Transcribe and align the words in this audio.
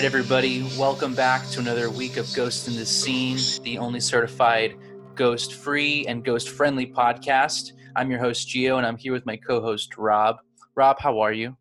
Right, 0.00 0.06
everybody, 0.06 0.62
welcome 0.78 1.14
back 1.14 1.46
to 1.50 1.60
another 1.60 1.90
week 1.90 2.16
of 2.16 2.26
Ghost 2.32 2.66
in 2.68 2.74
the 2.74 2.86
Scene, 2.86 3.36
the 3.64 3.76
only 3.76 4.00
certified 4.00 4.74
ghost 5.14 5.52
free 5.52 6.06
and 6.06 6.24
ghost 6.24 6.48
friendly 6.48 6.86
podcast. 6.86 7.72
I'm 7.94 8.10
your 8.10 8.18
host, 8.18 8.48
Gio, 8.48 8.78
and 8.78 8.86
I'm 8.86 8.96
here 8.96 9.12
with 9.12 9.26
my 9.26 9.36
co 9.36 9.60
host, 9.60 9.98
Rob. 9.98 10.36
Rob, 10.74 10.98
how 11.00 11.20
are 11.20 11.34
you? 11.34 11.54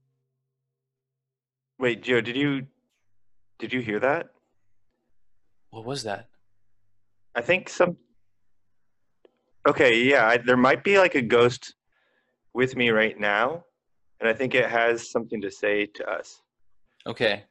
Wait, 1.80 2.02
Gio, 2.02 2.24
did 2.24 2.38
you 2.38 2.66
did 3.60 3.74
you 3.74 3.82
hear 3.82 4.00
that? 4.00 4.28
What 5.72 5.84
was 5.84 6.04
that? 6.04 6.30
I 7.36 7.42
think 7.42 7.68
some. 7.68 7.98
Okay, 9.68 10.02
yeah, 10.04 10.26
I, 10.26 10.38
there 10.38 10.56
might 10.56 10.86
be 10.86 10.98
like 10.98 11.16
a 11.16 11.22
ghost 11.22 11.76
with 12.54 12.78
me 12.78 12.90
right 12.92 13.20
now, 13.20 13.66
and 14.22 14.30
I 14.30 14.34
think 14.34 14.56
it 14.56 14.70
has 14.70 15.12
something 15.12 15.42
to 15.42 15.52
say 15.52 15.88
to 15.88 16.10
us. 16.10 16.42
Okay. 17.06 17.44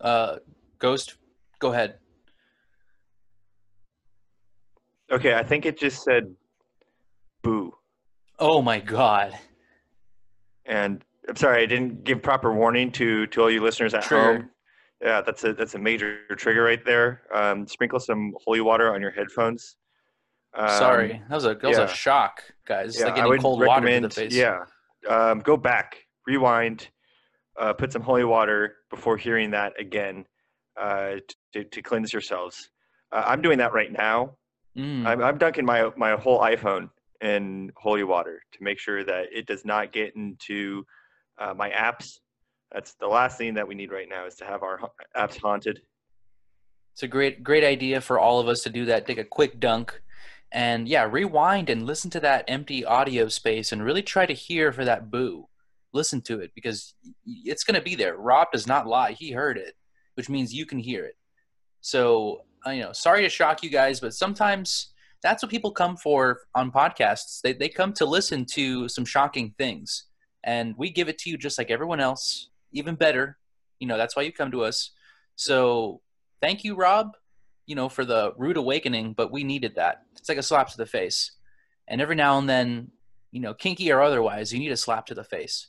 Uh, 0.00 0.36
Ghost, 0.78 1.16
go 1.58 1.72
ahead. 1.72 1.98
Okay, 5.10 5.34
I 5.34 5.42
think 5.42 5.66
it 5.66 5.78
just 5.78 6.02
said 6.02 6.34
boo. 7.42 7.74
Oh 8.38 8.62
my 8.62 8.78
god. 8.78 9.36
And 10.66 11.04
I'm 11.28 11.36
sorry, 11.36 11.62
I 11.62 11.66
didn't 11.66 12.04
give 12.04 12.22
proper 12.22 12.52
warning 12.52 12.92
to 12.92 13.26
to 13.28 13.42
all 13.42 13.50
you 13.50 13.62
listeners 13.62 13.94
at 13.94 14.02
Trigger. 14.02 14.34
home. 14.34 14.50
Yeah, 15.02 15.22
that's 15.22 15.44
a 15.44 15.54
that's 15.54 15.74
a 15.74 15.78
major 15.78 16.18
trigger 16.36 16.62
right 16.62 16.84
there. 16.84 17.22
Um, 17.32 17.66
sprinkle 17.66 18.00
some 18.00 18.34
holy 18.44 18.60
water 18.60 18.92
on 18.92 19.00
your 19.00 19.10
headphones. 19.10 19.76
Um, 20.54 20.68
Sorry. 20.70 21.22
That 21.28 21.34
was 21.34 21.44
a 21.44 21.54
that 21.54 21.68
was 21.68 21.78
a 21.78 21.88
shock, 21.88 22.42
guys. 22.66 22.98
Yeah, 22.98 23.06
like 23.06 23.16
getting 23.16 23.38
cold 23.38 23.64
water 23.64 23.88
to 23.88 24.00
the 24.08 24.10
face. 24.10 24.34
Yeah, 24.34 24.64
um, 25.08 25.40
go 25.40 25.56
back, 25.56 26.04
rewind, 26.26 26.88
uh, 27.58 27.72
put 27.72 27.92
some 27.92 28.02
holy 28.02 28.24
water 28.24 28.76
before 28.90 29.16
hearing 29.16 29.50
that 29.50 29.72
again 29.78 30.24
uh, 30.78 31.16
to, 31.52 31.64
to 31.64 31.82
cleanse 31.82 32.12
yourselves. 32.12 32.70
Uh, 33.12 33.24
I'm 33.26 33.42
doing 33.42 33.58
that 33.58 33.72
right 33.72 33.92
now. 33.92 34.36
Mm. 34.76 35.06
I'm, 35.06 35.22
I'm 35.22 35.38
dunking 35.38 35.64
my 35.64 35.90
my 35.96 36.12
whole 36.12 36.40
iPhone 36.40 36.90
in 37.20 37.72
holy 37.76 38.04
water 38.04 38.40
to 38.52 38.62
make 38.62 38.78
sure 38.78 39.02
that 39.04 39.26
it 39.32 39.46
does 39.46 39.64
not 39.64 39.92
get 39.92 40.14
into 40.14 40.84
uh, 41.38 41.54
my 41.54 41.70
apps. 41.70 42.18
That's 42.72 42.94
the 42.94 43.08
last 43.08 43.38
thing 43.38 43.54
that 43.54 43.66
we 43.66 43.74
need 43.74 43.90
right 43.90 44.08
now 44.08 44.26
is 44.26 44.36
to 44.36 44.44
have 44.44 44.62
our 44.62 44.78
apps 45.16 45.40
haunted. 45.40 45.80
It's 46.92 47.02
a 47.02 47.08
great 47.08 47.42
great 47.42 47.64
idea 47.64 48.00
for 48.00 48.18
all 48.18 48.40
of 48.40 48.48
us 48.48 48.60
to 48.62 48.70
do 48.70 48.84
that. 48.86 49.06
Take 49.06 49.18
a 49.18 49.24
quick 49.24 49.58
dunk 49.58 50.00
and 50.52 50.88
yeah, 50.88 51.06
rewind 51.10 51.70
and 51.70 51.86
listen 51.86 52.10
to 52.10 52.20
that 52.20 52.44
empty 52.48 52.84
audio 52.84 53.28
space 53.28 53.72
and 53.72 53.84
really 53.84 54.02
try 54.02 54.26
to 54.26 54.32
hear 54.32 54.72
for 54.72 54.84
that 54.84 55.10
boo. 55.10 55.48
Listen 55.92 56.20
to 56.22 56.40
it 56.40 56.52
because 56.54 56.94
it's 57.24 57.64
going 57.64 57.74
to 57.74 57.82
be 57.82 57.94
there. 57.94 58.16
Rob 58.16 58.48
does 58.52 58.66
not 58.66 58.86
lie. 58.86 59.12
He 59.12 59.30
heard 59.30 59.56
it, 59.56 59.74
which 60.14 60.28
means 60.28 60.52
you 60.52 60.66
can 60.66 60.78
hear 60.78 61.04
it. 61.04 61.16
So, 61.80 62.42
uh, 62.66 62.70
you 62.70 62.82
know, 62.82 62.92
sorry 62.92 63.22
to 63.22 63.28
shock 63.28 63.62
you 63.62 63.70
guys, 63.70 64.00
but 64.00 64.14
sometimes 64.14 64.92
that's 65.22 65.42
what 65.42 65.50
people 65.50 65.70
come 65.70 65.96
for 65.96 66.40
on 66.54 66.70
podcasts. 66.70 67.40
They 67.40 67.52
they 67.52 67.68
come 67.68 67.92
to 67.94 68.04
listen 68.04 68.44
to 68.52 68.88
some 68.88 69.04
shocking 69.04 69.54
things. 69.58 70.04
And 70.44 70.74
we 70.78 70.90
give 70.90 71.08
it 71.08 71.18
to 71.18 71.30
you 71.30 71.36
just 71.36 71.58
like 71.58 71.70
everyone 71.70 72.00
else, 72.00 72.50
even 72.72 72.94
better. 72.94 73.38
You 73.80 73.88
know, 73.88 73.96
that's 73.96 74.16
why 74.16 74.22
you 74.22 74.32
come 74.32 74.50
to 74.52 74.64
us. 74.64 74.90
So, 75.36 76.00
thank 76.40 76.64
you, 76.64 76.74
Rob, 76.74 77.16
you 77.66 77.74
know, 77.74 77.88
for 77.88 78.04
the 78.04 78.32
rude 78.36 78.56
awakening, 78.56 79.12
but 79.12 79.32
we 79.32 79.44
needed 79.44 79.74
that. 79.76 80.02
It's 80.16 80.28
like 80.28 80.38
a 80.38 80.42
slap 80.42 80.68
to 80.70 80.76
the 80.76 80.86
face. 80.86 81.32
And 81.86 82.00
every 82.00 82.16
now 82.16 82.38
and 82.38 82.48
then, 82.48 82.90
you 83.30 83.40
know, 83.40 83.54
kinky 83.54 83.90
or 83.90 84.00
otherwise, 84.00 84.52
you 84.52 84.58
need 84.58 84.72
a 84.72 84.76
slap 84.76 85.06
to 85.06 85.14
the 85.14 85.24
face. 85.24 85.68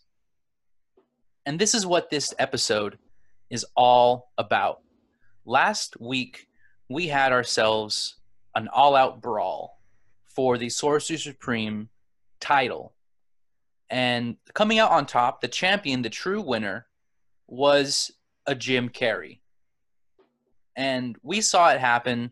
And 1.49 1.57
this 1.57 1.73
is 1.73 1.83
what 1.83 2.11
this 2.11 2.31
episode 2.37 2.99
is 3.49 3.65
all 3.75 4.29
about. 4.37 4.81
Last 5.47 5.99
week, 5.99 6.45
we 6.89 7.07
had 7.07 7.31
ourselves 7.31 8.17
an 8.53 8.67
all 8.67 8.95
out 8.95 9.19
brawl 9.19 9.81
for 10.27 10.59
the 10.59 10.69
Sorcerer 10.69 11.17
Supreme 11.17 11.89
title. 12.39 12.93
And 13.89 14.37
coming 14.53 14.77
out 14.77 14.91
on 14.91 15.07
top, 15.07 15.41
the 15.41 15.47
champion, 15.47 16.03
the 16.03 16.11
true 16.11 16.39
winner, 16.39 16.85
was 17.47 18.11
a 18.45 18.53
Jim 18.53 18.87
Carrey 18.87 19.39
and 20.75 21.17
we 21.23 21.41
saw 21.41 21.71
it 21.71 21.79
happen 21.79 22.31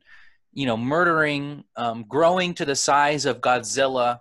you 0.53 0.67
know 0.67 0.77
murdering 0.77 1.63
um, 1.75 2.05
growing 2.07 2.53
to 2.53 2.65
the 2.65 2.75
size 2.75 3.25
of 3.25 3.41
godzilla 3.41 4.19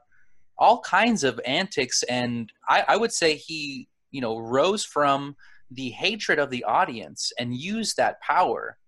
all 0.58 0.80
kinds 0.80 1.22
of 1.22 1.38
antics 1.44 2.02
and 2.04 2.50
I, 2.66 2.84
I 2.88 2.96
would 2.96 3.12
say 3.12 3.34
he 3.34 3.88
you 4.10 4.20
know 4.20 4.38
rose 4.38 4.84
from 4.84 5.36
the 5.70 5.90
hatred 5.90 6.38
of 6.38 6.50
the 6.50 6.64
audience 6.64 7.32
and 7.38 7.54
used 7.54 7.96
that 7.96 8.20
power 8.20 8.78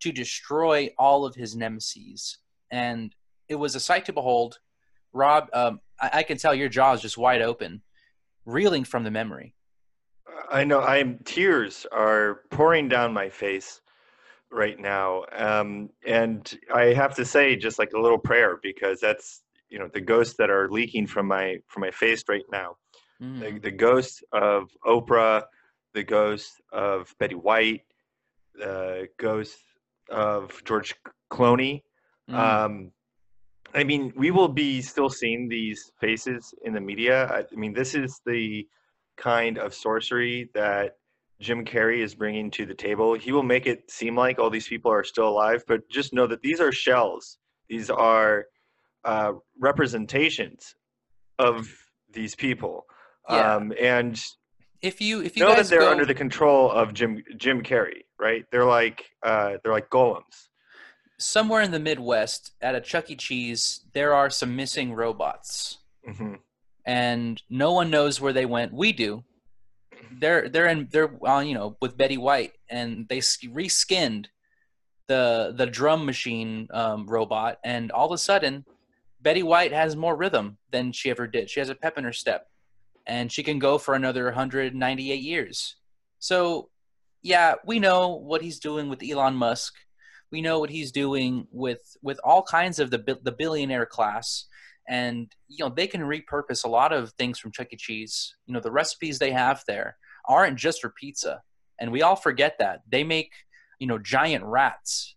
to 0.00 0.12
destroy 0.12 0.88
all 0.98 1.24
of 1.24 1.34
his 1.34 1.56
nemesis 1.56 2.38
and 2.70 3.14
it 3.48 3.56
was 3.56 3.74
a 3.74 3.80
sight 3.80 4.04
to 4.04 4.12
behold 4.12 4.58
rob 5.12 5.48
um, 5.52 5.80
I, 6.00 6.10
I 6.14 6.22
can 6.22 6.38
tell 6.38 6.54
your 6.54 6.68
jaw 6.68 6.92
is 6.92 7.02
just 7.02 7.18
wide 7.18 7.42
open 7.42 7.82
reeling 8.44 8.84
from 8.84 9.04
the 9.04 9.10
memory 9.10 9.54
I 10.50 10.64
know 10.64 10.80
I'm 10.80 11.18
tears 11.24 11.86
are 11.92 12.40
pouring 12.50 12.88
down 12.88 13.12
my 13.12 13.28
face 13.28 13.80
right 14.50 14.78
now. 14.78 15.24
Um, 15.32 15.90
and 16.06 16.58
I 16.74 16.86
have 16.86 17.14
to 17.16 17.24
say 17.24 17.56
just 17.56 17.78
like 17.78 17.92
a 17.92 18.00
little 18.00 18.18
prayer 18.18 18.58
because 18.62 19.00
that's 19.00 19.42
you 19.68 19.78
know 19.78 19.88
the 19.92 20.00
ghosts 20.00 20.34
that 20.38 20.50
are 20.50 20.70
leaking 20.70 21.06
from 21.06 21.26
my 21.26 21.58
from 21.66 21.82
my 21.82 21.90
face 21.90 22.24
right 22.28 22.44
now. 22.50 22.76
Mm. 23.22 23.40
The, 23.40 23.58
the 23.60 23.70
ghost 23.70 24.24
of 24.32 24.70
Oprah, 24.86 25.44
the 25.94 26.04
ghost 26.04 26.60
of 26.72 27.14
Betty 27.18 27.34
White, 27.34 27.82
the 28.54 29.08
ghost 29.18 29.58
of 30.10 30.62
George 30.64 30.94
Clooney. 31.30 31.82
Mm. 32.30 32.34
Um, 32.34 32.92
I 33.74 33.84
mean, 33.84 34.12
we 34.16 34.30
will 34.30 34.48
be 34.48 34.80
still 34.80 35.10
seeing 35.10 35.48
these 35.48 35.92
faces 36.00 36.54
in 36.64 36.72
the 36.72 36.80
media. 36.80 37.26
I, 37.26 37.38
I 37.40 37.56
mean, 37.56 37.74
this 37.74 37.94
is 37.94 38.20
the 38.24 38.66
kind 39.16 39.58
of 39.58 39.74
sorcery 39.74 40.48
that 40.54 40.96
Jim 41.40 41.64
Carrey 41.64 42.02
is 42.02 42.14
bringing 42.14 42.50
to 42.52 42.66
the 42.66 42.74
table. 42.74 43.14
He 43.14 43.32
will 43.32 43.42
make 43.42 43.66
it 43.66 43.90
seem 43.90 44.16
like 44.16 44.38
all 44.38 44.50
these 44.50 44.68
people 44.68 44.90
are 44.90 45.04
still 45.04 45.28
alive, 45.28 45.62
but 45.68 45.88
just 45.90 46.12
know 46.12 46.26
that 46.26 46.42
these 46.42 46.60
are 46.60 46.72
shells. 46.72 47.38
These 47.68 47.90
are 47.90 48.46
uh, 49.04 49.32
representations 49.60 50.74
of 51.38 51.68
these 52.12 52.34
people. 52.34 52.86
Yeah. 53.28 53.56
Um, 53.56 53.72
and 53.80 54.20
if 54.82 55.00
you 55.00 55.22
if 55.22 55.36
you 55.36 55.44
know 55.44 55.54
that 55.54 55.66
they're 55.66 55.80
go, 55.80 55.90
under 55.90 56.06
the 56.06 56.14
control 56.14 56.70
of 56.70 56.94
Jim 56.94 57.22
Jim 57.36 57.62
Carrey, 57.62 58.02
right? 58.18 58.44
They're 58.50 58.64
like 58.64 59.04
uh, 59.22 59.58
they're 59.62 59.72
like 59.72 59.90
golems. 59.90 60.48
somewhere 61.18 61.62
in 61.62 61.70
the 61.70 61.80
Midwest 61.80 62.52
at 62.60 62.74
a 62.74 62.80
Chuck 62.80 63.10
E. 63.10 63.16
Cheese, 63.16 63.80
there 63.92 64.14
are 64.14 64.30
some 64.30 64.54
missing 64.56 64.94
robots, 64.94 65.78
hmm 66.06 66.34
and 66.86 67.42
no 67.50 67.72
one 67.74 67.90
knows 67.90 68.18
where 68.20 68.32
they 68.32 68.46
went. 68.46 68.72
We 68.72 68.92
do. 68.92 69.24
They're 70.20 70.48
they're 70.48 70.68
in 70.68 70.88
they're 70.90 71.10
uh, 71.26 71.40
you 71.40 71.54
know 71.54 71.76
with 71.82 71.98
Betty 71.98 72.16
White, 72.16 72.52
and 72.70 73.06
they 73.08 73.18
reskinned 73.18 74.26
the 75.06 75.52
the 75.56 75.66
drum 75.66 76.06
machine 76.06 76.68
um, 76.72 77.06
robot, 77.06 77.58
and 77.64 77.90
all 77.92 78.06
of 78.06 78.12
a 78.12 78.18
sudden, 78.18 78.64
Betty 79.20 79.42
White 79.42 79.72
has 79.72 79.96
more 79.96 80.16
rhythm 80.16 80.56
than 80.70 80.92
she 80.92 81.10
ever 81.10 81.26
did. 81.26 81.50
She 81.50 81.60
has 81.60 81.68
a 81.68 81.74
pep 81.74 81.98
in 81.98 82.04
her 82.04 82.12
step, 82.12 82.46
and 83.08 83.32
she 83.32 83.42
can 83.42 83.58
go 83.58 83.78
for 83.78 83.94
another 83.94 84.26
198 84.26 85.20
years. 85.20 85.76
So, 86.20 86.68
yeah, 87.22 87.54
we 87.66 87.80
know 87.80 88.14
what 88.14 88.42
he's 88.42 88.60
doing 88.60 88.88
with 88.88 89.02
Elon 89.02 89.34
Musk 89.34 89.74
we 90.30 90.42
know 90.42 90.58
what 90.58 90.70
he's 90.70 90.92
doing 90.92 91.46
with 91.50 91.96
with 92.02 92.20
all 92.24 92.42
kinds 92.42 92.78
of 92.78 92.90
the 92.90 93.18
the 93.22 93.32
billionaire 93.32 93.86
class 93.86 94.44
and 94.88 95.30
you 95.48 95.64
know 95.64 95.72
they 95.74 95.86
can 95.86 96.00
repurpose 96.00 96.64
a 96.64 96.68
lot 96.68 96.92
of 96.92 97.12
things 97.12 97.38
from 97.38 97.52
Chuck 97.52 97.68
E. 97.72 97.76
Cheese. 97.76 98.34
You 98.46 98.54
know 98.54 98.60
the 98.60 98.70
recipes 98.70 99.18
they 99.18 99.32
have 99.32 99.62
there 99.66 99.96
aren't 100.26 100.58
just 100.58 100.80
for 100.80 100.90
pizza, 100.90 101.42
and 101.78 101.92
we 101.92 102.02
all 102.02 102.16
forget 102.16 102.56
that 102.58 102.80
they 102.88 103.04
make 103.04 103.32
you 103.78 103.86
know 103.86 103.98
giant 103.98 104.44
rats. 104.44 105.14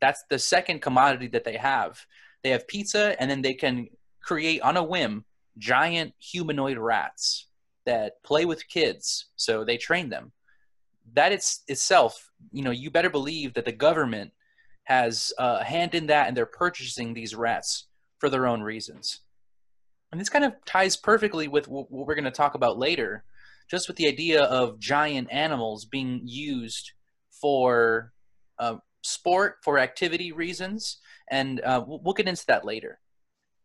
That's 0.00 0.22
the 0.28 0.38
second 0.38 0.82
commodity 0.82 1.28
that 1.28 1.44
they 1.44 1.56
have. 1.56 2.04
They 2.42 2.50
have 2.50 2.68
pizza, 2.68 3.16
and 3.20 3.30
then 3.30 3.42
they 3.42 3.54
can 3.54 3.88
create 4.22 4.60
on 4.60 4.76
a 4.76 4.82
whim 4.82 5.24
giant 5.58 6.14
humanoid 6.18 6.78
rats 6.78 7.48
that 7.84 8.22
play 8.24 8.44
with 8.44 8.68
kids. 8.68 9.30
So 9.36 9.64
they 9.64 9.76
train 9.76 10.10
them. 10.10 10.32
That 11.14 11.32
it's 11.32 11.62
itself, 11.68 12.30
you 12.50 12.62
know, 12.62 12.72
you 12.72 12.90
better 12.90 13.10
believe 13.10 13.54
that 13.54 13.64
the 13.64 13.72
government 13.72 14.32
has 14.84 15.32
a 15.38 15.64
hand 15.64 15.94
in 15.94 16.06
that, 16.06 16.28
and 16.28 16.36
they're 16.36 16.46
purchasing 16.46 17.14
these 17.14 17.34
rats 17.34 17.88
for 18.18 18.28
their 18.28 18.46
own 18.46 18.62
reasons. 18.62 19.20
And 20.12 20.20
this 20.20 20.28
kind 20.28 20.44
of 20.44 20.54
ties 20.64 20.96
perfectly 20.96 21.48
with 21.48 21.68
what 21.68 21.90
we're 21.90 22.14
going 22.14 22.24
to 22.24 22.30
talk 22.30 22.54
about 22.54 22.78
later, 22.78 23.24
just 23.70 23.88
with 23.88 23.96
the 23.96 24.08
idea 24.08 24.42
of 24.44 24.78
giant 24.78 25.28
animals 25.32 25.84
being 25.84 26.22
used 26.24 26.92
for 27.40 28.12
uh, 28.58 28.76
sport, 29.02 29.56
for 29.62 29.78
activity 29.78 30.32
reasons, 30.32 30.98
and 31.30 31.60
uh, 31.60 31.84
we'll 31.86 32.14
get 32.14 32.28
into 32.28 32.46
that 32.46 32.64
later. 32.64 33.00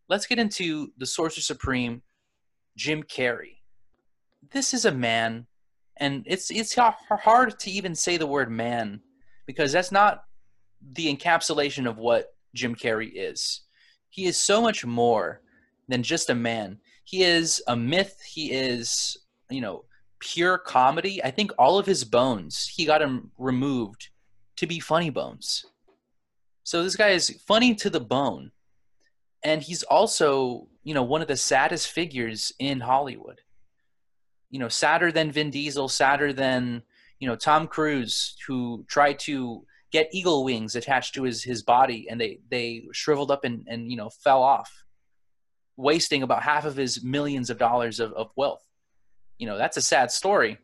Let's 0.10 0.26
get 0.26 0.40
into 0.40 0.92
the 0.98 1.06
Sorcerer 1.06 1.42
Supreme, 1.42 2.02
Jim 2.76 3.04
Carrey. 3.04 3.58
This 4.52 4.74
is 4.74 4.86
a 4.86 4.92
man, 4.92 5.48
and 5.98 6.24
it's 6.26 6.52
it's 6.52 6.76
hard 6.76 7.60
to 7.60 7.72
even 7.72 7.96
say 7.96 8.18
the 8.18 8.28
word 8.28 8.52
man 8.52 9.02
because 9.46 9.72
that's 9.72 9.92
not 9.92 10.24
the 10.94 11.14
encapsulation 11.14 11.88
of 11.88 11.98
what 11.98 12.34
Jim 12.54 12.76
Carrey 12.76 13.12
is. 13.14 13.62
He 14.10 14.26
is 14.26 14.38
so 14.38 14.62
much 14.62 14.86
more 14.86 15.42
than 15.88 16.04
just 16.04 16.30
a 16.30 16.36
man. 16.36 16.80
He 17.04 17.24
is 17.24 17.62
a 17.68 17.76
myth. 17.76 18.22
He 18.26 18.52
is, 18.52 19.18
you 19.50 19.62
know, 19.62 19.86
pure 20.20 20.58
comedy. 20.58 21.24
I 21.24 21.32
think 21.32 21.52
all 21.58 21.78
of 21.78 21.86
his 21.86 22.04
bones, 22.04 22.68
he 22.68 22.86
got 22.86 23.02
him 23.02 23.32
removed 23.38 24.10
to 24.58 24.68
be 24.68 24.80
funny 24.80 25.10
bones. 25.10 25.66
So 26.64 26.84
this 26.84 26.96
guy 26.96 27.10
is 27.10 27.42
funny 27.48 27.76
to 27.76 27.90
the 27.90 28.00
bone. 28.00 28.52
And 29.44 29.62
he's 29.62 29.84
also, 29.84 30.68
you 30.84 30.94
know, 30.94 31.04
one 31.04 31.22
of 31.22 31.28
the 31.28 31.38
saddest 31.38 31.90
figures 31.90 32.52
in 32.60 32.80
Hollywood. 32.80 33.42
You 34.50 34.60
know, 34.60 34.68
sadder 34.68 35.12
than 35.12 35.32
Vin 35.32 35.50
Diesel, 35.50 35.88
sadder 35.88 36.34
than, 36.34 36.84
you 37.20 37.28
know, 37.28 37.36
Tom 37.36 37.68
Cruise, 37.68 38.36
who 38.46 38.86
tried 38.88 39.20
to 39.20 39.66
get 39.92 40.10
eagle 40.14 40.44
wings 40.44 40.76
attached 40.76 41.16
to 41.16 41.24
his, 41.24 41.44
his 41.44 41.64
body 41.64 42.08
and 42.10 42.20
they, 42.20 42.40
they 42.50 42.84
shriveled 42.94 43.32
up 43.32 43.44
and, 43.44 43.66
and, 43.68 43.90
you 43.90 43.98
know, 43.98 44.10
fell 44.10 44.42
off, 44.42 44.84
wasting 45.78 46.24
about 46.24 46.44
half 46.44 46.66
of 46.66 46.76
his 46.76 47.04
millions 47.04 47.50
of 47.50 47.58
dollars 47.58 48.00
of, 48.00 48.14
of 48.14 48.32
wealth. 48.36 48.66
You 49.38 49.48
know, 49.48 49.58
that's 49.58 49.78
a 49.78 49.82
sad 49.82 50.12
story. 50.12 50.58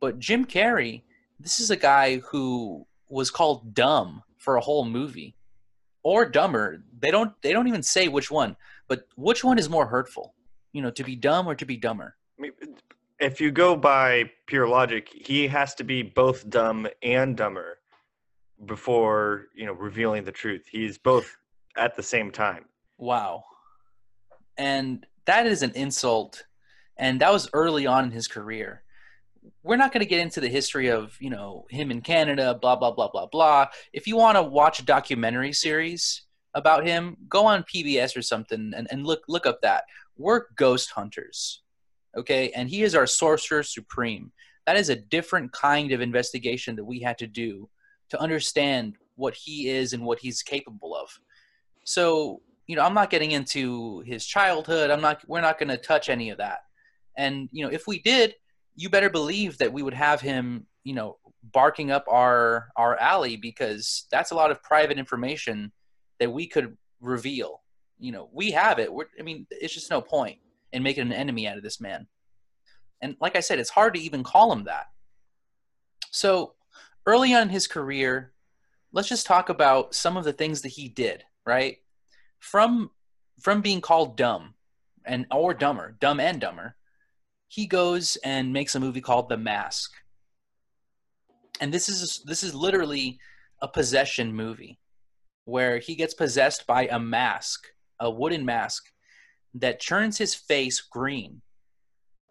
But 0.00 0.18
Jim 0.18 0.44
Carrey, 0.44 1.02
this 1.40 1.60
is 1.60 1.70
a 1.70 1.76
guy 1.76 2.18
who 2.18 2.86
was 3.08 3.30
called 3.30 3.74
dumb 3.74 4.22
for 4.38 4.56
a 4.56 4.60
whole 4.60 4.84
movie 4.84 5.34
or 6.02 6.28
dumber. 6.28 6.82
They 6.98 7.10
don't 7.10 7.32
they 7.42 7.52
don't 7.52 7.68
even 7.68 7.82
say 7.82 8.08
which 8.08 8.30
one, 8.30 8.56
but 8.86 9.06
which 9.16 9.44
one 9.44 9.58
is 9.58 9.68
more 9.68 9.86
hurtful? 9.86 10.34
You 10.72 10.82
know, 10.82 10.90
to 10.90 11.04
be 11.04 11.16
dumb 11.16 11.46
or 11.46 11.54
to 11.54 11.64
be 11.64 11.76
dumber? 11.76 12.16
I 12.38 12.42
mean, 12.42 12.52
if 13.18 13.40
you 13.40 13.50
go 13.50 13.76
by 13.76 14.30
pure 14.46 14.68
logic, 14.68 15.08
he 15.12 15.48
has 15.48 15.74
to 15.76 15.84
be 15.84 16.02
both 16.02 16.48
dumb 16.48 16.86
and 17.02 17.36
dumber 17.36 17.78
before, 18.66 19.46
you 19.54 19.66
know, 19.66 19.72
revealing 19.72 20.24
the 20.24 20.32
truth. 20.32 20.66
He's 20.70 20.98
both 20.98 21.36
at 21.76 21.96
the 21.96 22.02
same 22.02 22.30
time. 22.30 22.64
Wow. 22.98 23.44
And 24.56 25.06
that 25.26 25.46
is 25.46 25.62
an 25.62 25.72
insult 25.74 26.44
and 26.98 27.20
that 27.20 27.32
was 27.32 27.48
early 27.52 27.86
on 27.86 28.04
in 28.04 28.10
his 28.10 28.28
career 28.28 28.82
we're 29.62 29.76
not 29.76 29.92
going 29.92 30.02
to 30.02 30.08
get 30.08 30.20
into 30.20 30.40
the 30.40 30.48
history 30.48 30.88
of 30.88 31.16
you 31.20 31.30
know 31.30 31.66
him 31.70 31.90
in 31.90 32.00
Canada, 32.00 32.58
blah 32.60 32.76
blah 32.76 32.90
blah 32.90 33.08
blah 33.08 33.26
blah. 33.26 33.66
If 33.92 34.06
you 34.06 34.16
want 34.16 34.36
to 34.36 34.42
watch 34.42 34.80
a 34.80 34.84
documentary 34.84 35.52
series 35.52 36.22
about 36.54 36.86
him, 36.86 37.16
go 37.28 37.46
on 37.46 37.64
PBS 37.64 38.16
or 38.16 38.22
something 38.22 38.72
and, 38.76 38.88
and 38.90 39.06
look 39.06 39.22
look 39.28 39.46
up 39.46 39.60
that. 39.62 39.84
We're 40.16 40.46
ghost 40.56 40.90
hunters, 40.90 41.62
okay? 42.16 42.50
And 42.50 42.68
he 42.68 42.82
is 42.82 42.94
our 42.94 43.06
sorcerer 43.06 43.62
supreme. 43.62 44.32
That 44.66 44.76
is 44.76 44.88
a 44.88 44.96
different 44.96 45.52
kind 45.52 45.92
of 45.92 46.00
investigation 46.00 46.76
that 46.76 46.84
we 46.84 47.00
had 47.00 47.18
to 47.18 47.26
do 47.26 47.68
to 48.10 48.20
understand 48.20 48.96
what 49.16 49.34
he 49.34 49.68
is 49.68 49.92
and 49.92 50.04
what 50.04 50.18
he's 50.18 50.42
capable 50.42 50.94
of. 50.94 51.08
So 51.84 52.42
you 52.68 52.76
know, 52.76 52.82
I'm 52.82 52.94
not 52.94 53.10
getting 53.10 53.32
into 53.32 54.00
his 54.00 54.26
childhood. 54.26 54.90
I'm 54.90 55.00
not. 55.00 55.22
We're 55.26 55.40
not 55.40 55.58
going 55.58 55.70
to 55.70 55.78
touch 55.78 56.08
any 56.08 56.30
of 56.30 56.38
that. 56.38 56.60
And 57.16 57.48
you 57.50 57.64
know, 57.64 57.72
if 57.72 57.86
we 57.86 57.98
did, 58.00 58.34
you 58.78 58.88
better 58.88 59.10
believe 59.10 59.58
that 59.58 59.72
we 59.72 59.82
would 59.82 59.94
have 59.94 60.20
him, 60.20 60.64
you 60.84 60.94
know, 60.94 61.18
barking 61.52 61.90
up 61.90 62.04
our 62.08 62.68
our 62.76 62.96
alley 62.98 63.36
because 63.36 64.06
that's 64.12 64.30
a 64.30 64.36
lot 64.36 64.52
of 64.52 64.62
private 64.62 64.98
information 64.98 65.72
that 66.20 66.32
we 66.32 66.46
could 66.46 66.76
reveal. 67.00 67.60
You 67.98 68.12
know, 68.12 68.30
we 68.32 68.52
have 68.52 68.78
it. 68.78 68.92
We're, 68.92 69.06
I 69.18 69.24
mean, 69.24 69.48
it's 69.50 69.74
just 69.74 69.90
no 69.90 70.00
point 70.00 70.38
in 70.72 70.84
making 70.84 71.02
an 71.02 71.12
enemy 71.12 71.48
out 71.48 71.56
of 71.56 71.64
this 71.64 71.80
man. 71.80 72.06
And 73.02 73.16
like 73.20 73.34
I 73.34 73.40
said, 73.40 73.58
it's 73.58 73.70
hard 73.70 73.94
to 73.94 74.00
even 74.00 74.22
call 74.22 74.52
him 74.52 74.64
that. 74.64 74.86
So 76.12 76.54
early 77.04 77.34
on 77.34 77.42
in 77.42 77.48
his 77.48 77.66
career, 77.66 78.32
let's 78.92 79.08
just 79.08 79.26
talk 79.26 79.48
about 79.48 79.92
some 79.92 80.16
of 80.16 80.22
the 80.22 80.32
things 80.32 80.62
that 80.62 80.68
he 80.68 80.88
did, 80.88 81.24
right? 81.44 81.78
From 82.38 82.92
from 83.40 83.60
being 83.60 83.80
called 83.80 84.16
dumb 84.16 84.54
and 85.04 85.26
or 85.32 85.52
dumber, 85.52 85.96
dumb 85.98 86.20
and 86.20 86.40
dumber, 86.40 86.76
he 87.48 87.66
goes 87.66 88.16
and 88.22 88.52
makes 88.52 88.74
a 88.74 88.80
movie 88.80 89.00
called 89.00 89.28
The 89.28 89.36
Mask. 89.36 89.90
And 91.60 91.72
this 91.72 91.88
is 91.88 92.22
this 92.24 92.44
is 92.44 92.54
literally 92.54 93.18
a 93.60 93.68
possession 93.68 94.32
movie 94.32 94.78
where 95.44 95.78
he 95.78 95.94
gets 95.96 96.14
possessed 96.14 96.66
by 96.66 96.86
a 96.86 97.00
mask, 97.00 97.66
a 97.98 98.10
wooden 98.10 98.44
mask 98.44 98.84
that 99.54 99.80
turns 99.80 100.18
his 100.18 100.34
face 100.34 100.80
green. 100.80 101.40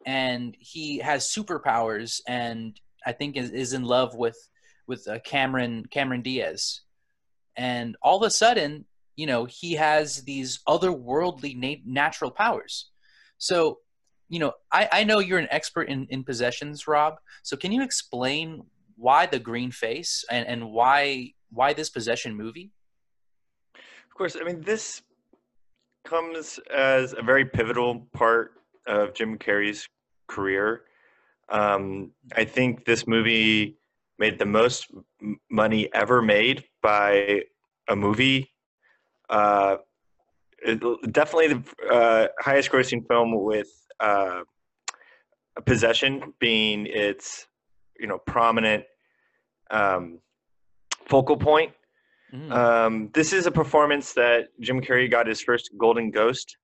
And 0.05 0.55
he 0.59 0.99
has 0.99 1.25
superpowers 1.25 2.21
and 2.27 2.79
I 3.05 3.11
think 3.11 3.35
is, 3.35 3.49
is 3.49 3.73
in 3.73 3.83
love 3.83 4.15
with 4.15 4.37
with 4.87 5.05
uh, 5.07 5.19
Cameron 5.25 5.85
Cameron 5.91 6.21
Diaz. 6.21 6.81
And 7.57 7.97
all 8.01 8.17
of 8.17 8.23
a 8.23 8.29
sudden, 8.29 8.85
you 9.15 9.25
know, 9.25 9.45
he 9.45 9.73
has 9.73 10.21
these 10.23 10.59
otherworldly 10.67 11.57
na- 11.57 11.83
natural 11.85 12.31
powers. 12.31 12.91
So 13.39 13.79
you 14.29 14.39
know, 14.39 14.53
I, 14.71 14.89
I 14.91 15.03
know 15.03 15.19
you're 15.19 15.39
an 15.39 15.47
expert 15.51 15.89
in, 15.89 16.07
in 16.09 16.23
possessions, 16.23 16.87
Rob. 16.87 17.15
So 17.43 17.55
can 17.55 17.71
you 17.71 17.83
explain 17.83 18.63
why 18.95 19.25
the 19.25 19.39
green 19.39 19.71
face 19.71 20.25
and, 20.29 20.47
and 20.47 20.71
why 20.71 21.33
why 21.49 21.73
this 21.73 21.89
possession 21.89 22.35
movie? 22.35 22.71
Of 23.75 24.17
course, 24.17 24.35
I 24.39 24.43
mean 24.43 24.61
this 24.61 25.01
comes 26.05 26.59
as 26.73 27.13
a 27.17 27.21
very 27.21 27.45
pivotal 27.45 28.07
part 28.13 28.51
of 28.87 29.13
Jim 29.13 29.37
Carrey's 29.37 29.87
career. 30.27 30.83
Um, 31.49 32.11
I 32.35 32.43
think 32.43 32.85
this 32.85 33.07
movie 33.07 33.77
made 34.19 34.39
the 34.39 34.45
most 34.45 34.87
money 35.49 35.89
ever 35.93 36.21
made 36.21 36.63
by 36.81 37.43
a 37.87 37.95
movie. 37.95 38.51
Uh, 39.29 39.77
definitely 41.11 41.47
the 41.53 41.63
uh, 41.91 42.27
highest 42.39 42.71
grossing 42.71 43.07
film 43.07 43.43
with 43.43 43.69
uh, 43.99 44.41
possession 45.65 46.33
being 46.39 46.85
its 46.87 47.47
you 47.99 48.07
know 48.07 48.19
prominent 48.19 48.83
um, 49.71 50.19
focal 51.07 51.37
point. 51.37 51.71
Mm. 52.33 52.51
Um, 52.51 53.09
this 53.13 53.31
is 53.31 53.45
a 53.45 53.51
performance 53.51 54.13
that 54.13 54.47
Jim 54.59 54.81
Carrey 54.81 55.09
got 55.09 55.27
his 55.27 55.41
first 55.41 55.69
Golden 55.77 56.11
Ghost 56.11 56.57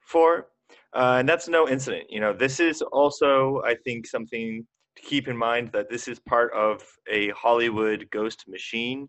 for, 0.00 0.46
uh, 0.94 1.16
and 1.18 1.28
that's 1.28 1.48
no 1.48 1.68
incident. 1.68 2.04
You 2.08 2.20
know, 2.20 2.32
this 2.32 2.60
is 2.60 2.80
also, 2.82 3.62
I 3.64 3.74
think, 3.74 4.06
something 4.06 4.66
to 4.96 5.02
keep 5.02 5.28
in 5.28 5.36
mind 5.36 5.70
that 5.72 5.90
this 5.90 6.08
is 6.08 6.18
part 6.18 6.52
of 6.54 6.82
a 7.10 7.28
Hollywood 7.30 8.08
ghost 8.10 8.44
machine. 8.48 9.08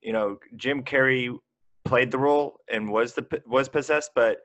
You 0.00 0.14
know, 0.14 0.38
Jim 0.56 0.82
Carrey 0.82 1.36
played 1.84 2.10
the 2.10 2.18
role 2.18 2.58
and 2.70 2.90
was 2.90 3.12
the 3.12 3.26
was 3.46 3.68
possessed, 3.68 4.12
but 4.14 4.38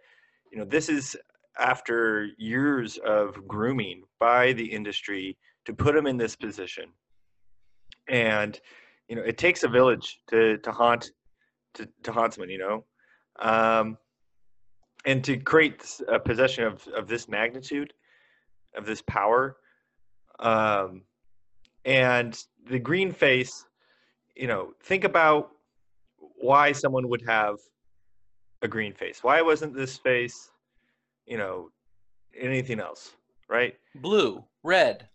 you 0.51 0.57
know, 0.57 0.65
this 0.65 0.89
is 0.89 1.15
after 1.59 2.29
years 2.37 2.97
of 2.97 3.47
grooming 3.47 4.03
by 4.19 4.53
the 4.53 4.65
industry 4.65 5.37
to 5.65 5.73
put 5.73 5.95
him 5.95 6.07
in 6.07 6.17
this 6.17 6.35
position. 6.35 6.85
And 8.07 8.59
you 9.07 9.15
know, 9.15 9.21
it 9.21 9.37
takes 9.37 9.63
a 9.63 9.67
village 9.67 10.19
to 10.29 10.57
to 10.59 10.71
haunt 10.71 11.11
to, 11.75 11.87
to 12.03 12.11
haunt 12.11 12.33
someone, 12.33 12.49
you 12.49 12.57
know. 12.57 12.85
Um, 13.39 13.97
and 15.05 15.23
to 15.23 15.37
create 15.37 16.01
a 16.07 16.19
possession 16.19 16.63
of, 16.63 16.87
of 16.95 17.07
this 17.07 17.27
magnitude, 17.27 17.93
of 18.75 18.85
this 18.85 19.01
power. 19.03 19.57
Um, 20.39 21.03
and 21.85 22.37
the 22.67 22.79
green 22.79 23.11
face, 23.11 23.65
you 24.35 24.47
know, 24.47 24.73
think 24.83 25.03
about 25.03 25.51
why 26.17 26.71
someone 26.71 27.07
would 27.09 27.21
have 27.27 27.57
a 28.61 28.67
green 28.67 28.93
face. 28.93 29.19
Why 29.21 29.41
wasn't 29.41 29.75
this 29.75 29.97
face 29.97 30.49
you 31.25 31.37
know, 31.37 31.69
anything 32.39 32.79
else, 32.79 33.11
right? 33.49 33.75
Blue, 33.95 34.43
red, 34.63 35.09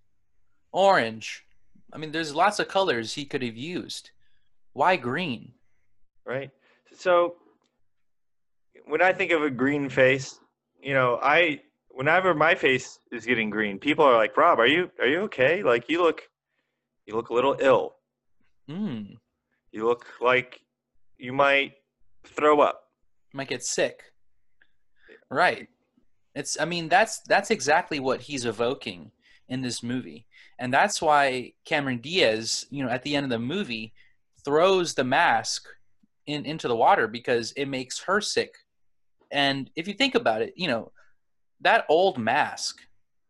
orange. 0.72 1.44
I 1.92 1.98
mean, 1.98 2.12
there's 2.12 2.34
lots 2.34 2.58
of 2.58 2.68
colors 2.68 3.14
he 3.14 3.24
could 3.24 3.42
have 3.42 3.56
used. 3.56 4.10
Why 4.72 4.96
green? 4.96 5.52
Right. 6.24 6.50
So 6.96 7.36
when 8.86 9.02
I 9.02 9.12
think 9.12 9.32
of 9.32 9.42
a 9.42 9.50
green 9.50 9.88
face, 9.88 10.38
you 10.80 10.94
know, 10.94 11.18
I 11.22 11.60
whenever 11.90 12.34
my 12.34 12.54
face 12.54 12.98
is 13.10 13.26
getting 13.26 13.50
green, 13.50 13.78
people 13.78 14.04
are 14.04 14.16
like, 14.16 14.36
"Rob, 14.36 14.58
are 14.58 14.66
you 14.66 14.90
are 15.00 15.06
you 15.06 15.20
okay? 15.22 15.62
Like 15.62 15.88
you 15.88 16.02
look 16.02 16.22
you 17.06 17.14
look 17.14 17.30
a 17.30 17.34
little 17.34 17.56
ill. 17.60 17.96
Hmm. 18.68 19.02
You 19.72 19.86
look 19.86 20.06
like 20.20 20.60
you 21.18 21.32
might 21.32 21.72
throw 22.24 22.60
up. 22.60 22.82
Might 23.32 23.48
get 23.48 23.64
sick. 23.64 24.00
Right. 25.30 25.68
It's 26.34 26.58
I 26.60 26.64
mean 26.64 26.88
that's 26.88 27.20
that's 27.20 27.50
exactly 27.50 28.00
what 28.00 28.20
he's 28.22 28.44
evoking 28.44 29.10
in 29.48 29.62
this 29.62 29.82
movie. 29.82 30.26
And 30.58 30.72
that's 30.72 31.00
why 31.02 31.52
Cameron 31.64 32.00
Diaz, 32.00 32.66
you 32.70 32.84
know, 32.84 32.90
at 32.90 33.02
the 33.02 33.16
end 33.16 33.24
of 33.24 33.30
the 33.30 33.38
movie 33.38 33.92
throws 34.44 34.94
the 34.94 35.04
mask 35.04 35.66
in 36.26 36.44
into 36.46 36.68
the 36.68 36.76
water 36.76 37.08
because 37.08 37.52
it 37.52 37.66
makes 37.66 38.00
her 38.00 38.20
sick. 38.20 38.54
And 39.32 39.70
if 39.76 39.88
you 39.88 39.94
think 39.94 40.14
about 40.14 40.42
it, 40.42 40.54
you 40.56 40.68
know, 40.68 40.92
that 41.60 41.84
old 41.88 42.18
mask 42.18 42.80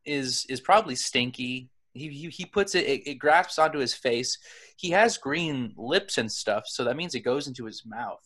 is 0.04 0.47
is 0.49 0.61
probably 0.61 0.95
stinky. 0.95 1.71
He, 1.92 2.09
he, 2.09 2.28
he 2.28 2.45
puts 2.47 2.76
it, 2.76 2.87
it, 2.87 3.11
it 3.11 3.14
grasps 3.14 3.59
onto 3.59 3.78
his 3.78 3.95
face. 3.95 4.38
He 4.76 4.90
has 4.90 5.19
green 5.19 5.75
lips 5.76 6.19
and 6.19 6.30
stuff, 6.30 6.62
so 6.66 6.85
that 6.85 6.97
means 6.97 7.14
it 7.14 7.21
goes 7.21 7.49
into 7.49 7.64
his 7.64 7.83
mouth. 7.85 8.23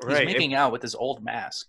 He's 0.00 0.16
Right. 0.16 0.26
making 0.26 0.54
out 0.54 0.72
with 0.72 0.82
his 0.82 0.96
old 0.96 1.22
mask. 1.22 1.68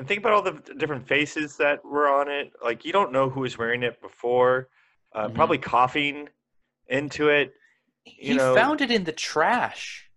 And 0.00 0.08
think 0.08 0.20
about 0.20 0.32
all 0.32 0.40
the 0.40 0.52
different 0.78 1.06
faces 1.06 1.58
that 1.58 1.84
were 1.84 2.08
on 2.08 2.26
it. 2.30 2.52
Like 2.64 2.86
you 2.86 2.92
don't 2.92 3.12
know 3.12 3.28
who 3.28 3.40
was 3.40 3.58
wearing 3.58 3.82
it 3.82 4.00
before. 4.00 4.70
Uh, 5.14 5.28
Mhm. 5.28 5.34
Probably 5.34 5.58
coughing 5.58 6.26
into 6.88 7.28
it. 7.28 7.52
he 8.04 8.32
know- 8.34 8.54
found 8.54 8.80
it 8.80 8.90
in 8.90 9.04
the 9.04 9.12
trash. 9.12 10.08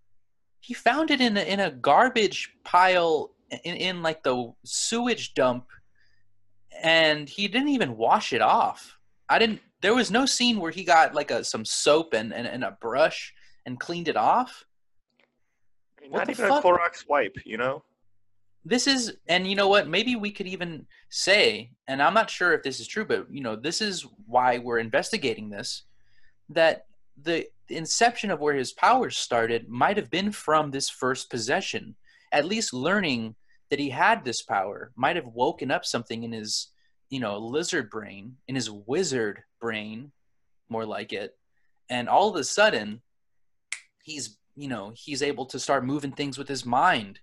He 0.61 0.73
found 0.73 1.11
it 1.11 1.19
in 1.19 1.35
a, 1.35 1.41
in 1.41 1.59
a 1.59 1.69
garbage 1.69 2.55
pile 2.63 3.35
in, 3.65 3.75
in 3.75 4.01
like 4.01 4.23
the 4.23 4.53
sewage 4.63 5.33
dump, 5.33 5.67
and 6.81 7.27
he 7.27 7.49
didn't 7.49 7.67
even 7.67 7.97
wash 7.97 8.31
it 8.31 8.41
off. 8.41 8.97
I 9.27 9.37
didn't. 9.37 9.59
There 9.81 9.93
was 9.93 10.09
no 10.11 10.25
scene 10.25 10.61
where 10.61 10.71
he 10.71 10.85
got 10.85 11.13
like 11.13 11.29
a 11.29 11.43
some 11.43 11.65
soap 11.65 12.13
and, 12.13 12.33
and, 12.33 12.47
and 12.47 12.63
a 12.63 12.71
brush 12.79 13.33
and 13.65 13.77
cleaned 13.77 14.07
it 14.07 14.15
off. 14.15 14.63
Not 16.09 16.29
even 16.29 16.47
fuck? 16.47 16.63
a 16.63 16.67
Clorox 16.67 17.05
wipe. 17.09 17.35
You 17.45 17.57
know. 17.57 17.83
This 18.65 18.87
is 18.87 19.17
and 19.27 19.45
you 19.45 19.55
know 19.55 19.67
what 19.67 19.87
maybe 19.87 20.15
we 20.15 20.31
could 20.31 20.47
even 20.47 20.85
say 21.09 21.69
and 21.87 22.01
i'm 22.01 22.13
not 22.13 22.29
sure 22.29 22.53
if 22.53 22.63
this 22.63 22.79
is 22.79 22.87
true 22.87 23.03
but 23.03 23.27
you 23.29 23.41
know 23.41 23.55
this 23.55 23.81
is 23.81 24.05
why 24.25 24.57
we're 24.57 24.79
investigating 24.79 25.49
this 25.49 25.83
that 26.49 26.85
the 27.21 27.47
inception 27.69 28.31
of 28.31 28.39
where 28.39 28.55
his 28.55 28.71
powers 28.71 29.17
started 29.17 29.69
might 29.69 29.97
have 29.97 30.09
been 30.09 30.31
from 30.31 30.71
this 30.71 30.89
first 30.89 31.29
possession. 31.29 31.95
At 32.31 32.45
least 32.45 32.73
learning 32.73 33.35
that 33.69 33.79
he 33.79 33.89
had 33.89 34.23
this 34.23 34.41
power 34.41 34.91
might 34.95 35.15
have 35.15 35.27
woken 35.27 35.71
up 35.71 35.85
something 35.85 36.23
in 36.23 36.31
his 36.31 36.69
you 37.09 37.19
know 37.19 37.37
lizard 37.37 37.89
brain 37.89 38.37
in 38.47 38.55
his 38.55 38.71
wizard 38.71 39.43
brain 39.59 40.11
more 40.69 40.85
like 40.85 41.13
it. 41.13 41.35
And 41.89 42.09
all 42.09 42.29
of 42.29 42.35
a 42.35 42.43
sudden 42.43 43.01
he's 44.03 44.37
you 44.55 44.67
know 44.67 44.93
he's 44.95 45.21
able 45.21 45.45
to 45.47 45.59
start 45.59 45.85
moving 45.85 46.11
things 46.11 46.37
with 46.37 46.47
his 46.47 46.65
mind 46.65 47.19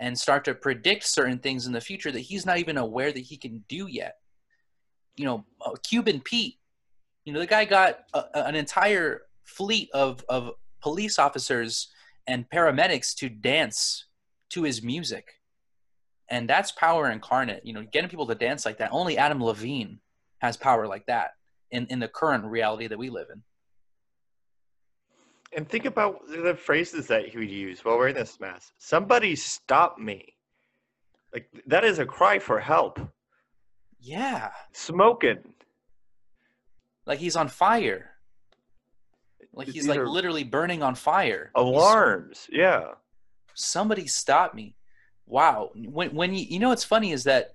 and 0.00 0.18
start 0.18 0.44
to 0.46 0.54
predict 0.54 1.04
certain 1.04 1.38
things 1.38 1.66
in 1.66 1.72
the 1.72 1.80
future 1.80 2.10
that 2.10 2.20
he's 2.20 2.46
not 2.46 2.58
even 2.58 2.78
aware 2.78 3.12
that 3.12 3.20
he 3.20 3.36
can 3.36 3.62
do 3.68 3.86
yet. 3.86 4.16
You 5.16 5.26
know, 5.26 5.44
uh, 5.64 5.72
Cuban 5.82 6.20
Pete, 6.20 6.56
you 7.26 7.32
know, 7.32 7.38
the 7.38 7.46
guy 7.46 7.66
got 7.66 8.00
a, 8.14 8.24
an 8.46 8.54
entire 8.54 9.22
fleet 9.44 9.90
of, 9.92 10.24
of 10.28 10.52
police 10.80 11.18
officers 11.18 11.88
and 12.26 12.48
paramedics 12.48 13.14
to 13.16 13.28
dance 13.28 14.06
to 14.48 14.62
his 14.62 14.82
music. 14.82 15.34
And 16.30 16.48
that's 16.48 16.72
power 16.72 17.10
incarnate. 17.10 17.60
You 17.64 17.74
know, 17.74 17.84
getting 17.92 18.08
people 18.08 18.26
to 18.26 18.34
dance 18.34 18.64
like 18.64 18.78
that. 18.78 18.90
Only 18.92 19.18
Adam 19.18 19.42
Levine 19.44 20.00
has 20.38 20.56
power 20.56 20.86
like 20.86 21.04
that 21.06 21.32
in, 21.70 21.86
in 21.88 21.98
the 21.98 22.08
current 22.08 22.44
reality 22.44 22.86
that 22.86 22.98
we 22.98 23.10
live 23.10 23.26
in. 23.32 23.42
And 25.56 25.68
think 25.68 25.84
about 25.84 26.20
the 26.28 26.54
phrases 26.54 27.06
that 27.08 27.26
he 27.28 27.38
would 27.38 27.50
use 27.50 27.84
while 27.84 27.98
wearing 27.98 28.14
this 28.14 28.38
mask. 28.38 28.72
Somebody 28.78 29.34
stop 29.34 29.98
me. 29.98 30.34
Like 31.32 31.48
that 31.66 31.84
is 31.84 31.98
a 31.98 32.06
cry 32.06 32.38
for 32.38 32.60
help. 32.60 33.00
Yeah. 33.98 34.50
Smoking. 34.72 35.38
Like 37.06 37.18
he's 37.18 37.36
on 37.36 37.48
fire. 37.48 38.10
Like 39.52 39.66
he's 39.66 39.74
These 39.74 39.88
like 39.88 39.98
are 39.98 40.08
literally 40.08 40.44
burning 40.44 40.82
on 40.82 40.94
fire. 40.94 41.50
He's- 41.54 41.64
alarms. 41.66 42.48
Yeah. 42.52 42.92
somebody 43.54 44.06
stop 44.06 44.54
me 44.54 44.76
wow 45.26 45.70
when 45.74 46.14
when 46.14 46.32
you 46.34 46.44
you 46.48 46.58
know 46.58 46.68
what's 46.70 46.84
funny 46.84 47.10
is 47.12 47.24
that 47.24 47.52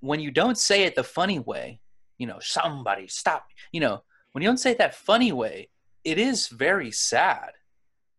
when 0.00 0.18
you 0.18 0.30
don't 0.30 0.58
say 0.58 0.82
it 0.84 0.94
the 0.94 1.04
funny 1.04 1.38
way 1.38 1.78
you 2.18 2.26
know 2.26 2.38
somebody 2.40 3.06
stop 3.06 3.46
you 3.72 3.80
know 3.80 4.02
when 4.32 4.42
you 4.42 4.48
don't 4.48 4.58
say 4.58 4.70
it 4.72 4.78
that 4.78 4.94
funny 4.94 5.30
way 5.32 5.68
it 6.06 6.18
is 6.18 6.46
very 6.46 6.92
sad 6.92 7.50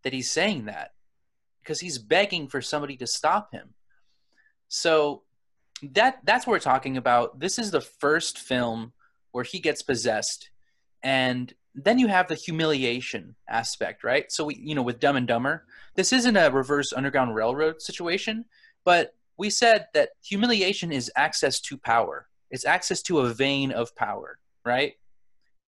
that 0.04 0.12
he's 0.12 0.30
saying 0.30 0.66
that 0.66 0.92
because 1.64 1.80
he's 1.80 1.98
begging 1.98 2.50
for 2.50 2.62
somebody 2.62 2.98
to 2.98 3.08
stop 3.08 3.54
him. 3.54 3.74
So 4.68 5.24
that 5.82 6.20
that's 6.26 6.46
what 6.46 6.52
we're 6.52 6.60
talking 6.60 6.98
about. 6.98 7.40
This 7.40 7.58
is 7.58 7.72
the 7.72 7.80
first 7.80 8.40
film 8.40 8.92
where 9.32 9.46
he 9.46 9.60
gets 9.60 9.82
possessed 9.82 10.50
and 11.02 11.54
then 11.76 11.98
you 11.98 12.08
have 12.08 12.28
the 12.28 12.36
humiliation 12.36 13.36
aspect 13.48 14.04
right? 14.04 14.30
So 14.34 14.44
we 14.44 14.56
you 14.56 14.76
know 14.76 14.82
with 14.82 15.00
dumb 15.00 15.16
and 15.16 15.28
dumber 15.28 15.66
this 15.96 16.12
isn't 16.12 16.36
a 16.36 16.52
reverse 16.52 16.92
underground 16.92 17.36
railroad 17.36 17.82
situation 17.82 18.44
but 18.84 19.16
we 19.38 19.50
said 19.50 19.88
that 19.94 20.10
humiliation 20.22 20.92
is 20.92 21.10
access 21.16 21.62
to 21.62 21.78
power. 21.78 22.28
It's 22.52 22.66
access 22.66 23.02
to 23.04 23.20
a 23.20 23.34
vein 23.34 23.72
of 23.72 23.96
power 23.96 24.40
right? 24.66 24.96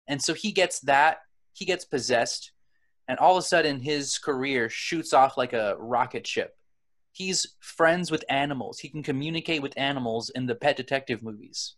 And 0.10 0.22
so 0.22 0.34
he 0.34 0.52
gets 0.52 0.82
that 0.82 1.20
he 1.60 1.66
gets 1.66 1.86
possessed 1.86 2.52
and 3.08 3.20
all 3.20 3.38
of 3.38 3.44
a 3.44 3.46
sudden 3.46 3.80
his 3.80 4.18
career 4.18 4.70
shoots 4.70 5.14
off 5.14 5.38
like 5.38 5.54
a 5.54 5.76
rocket 5.78 6.26
ship. 6.26 6.58
He's 7.12 7.56
friends 7.60 8.12
with 8.12 8.24
animals. 8.30 8.80
He 8.80 8.90
can 8.90 9.04
communicate 9.04 9.62
with 9.62 9.78
animals 9.78 10.30
in 10.32 10.46
the 10.46 10.56
pet 10.56 10.78
detective 10.78 11.22
movies 11.22 11.76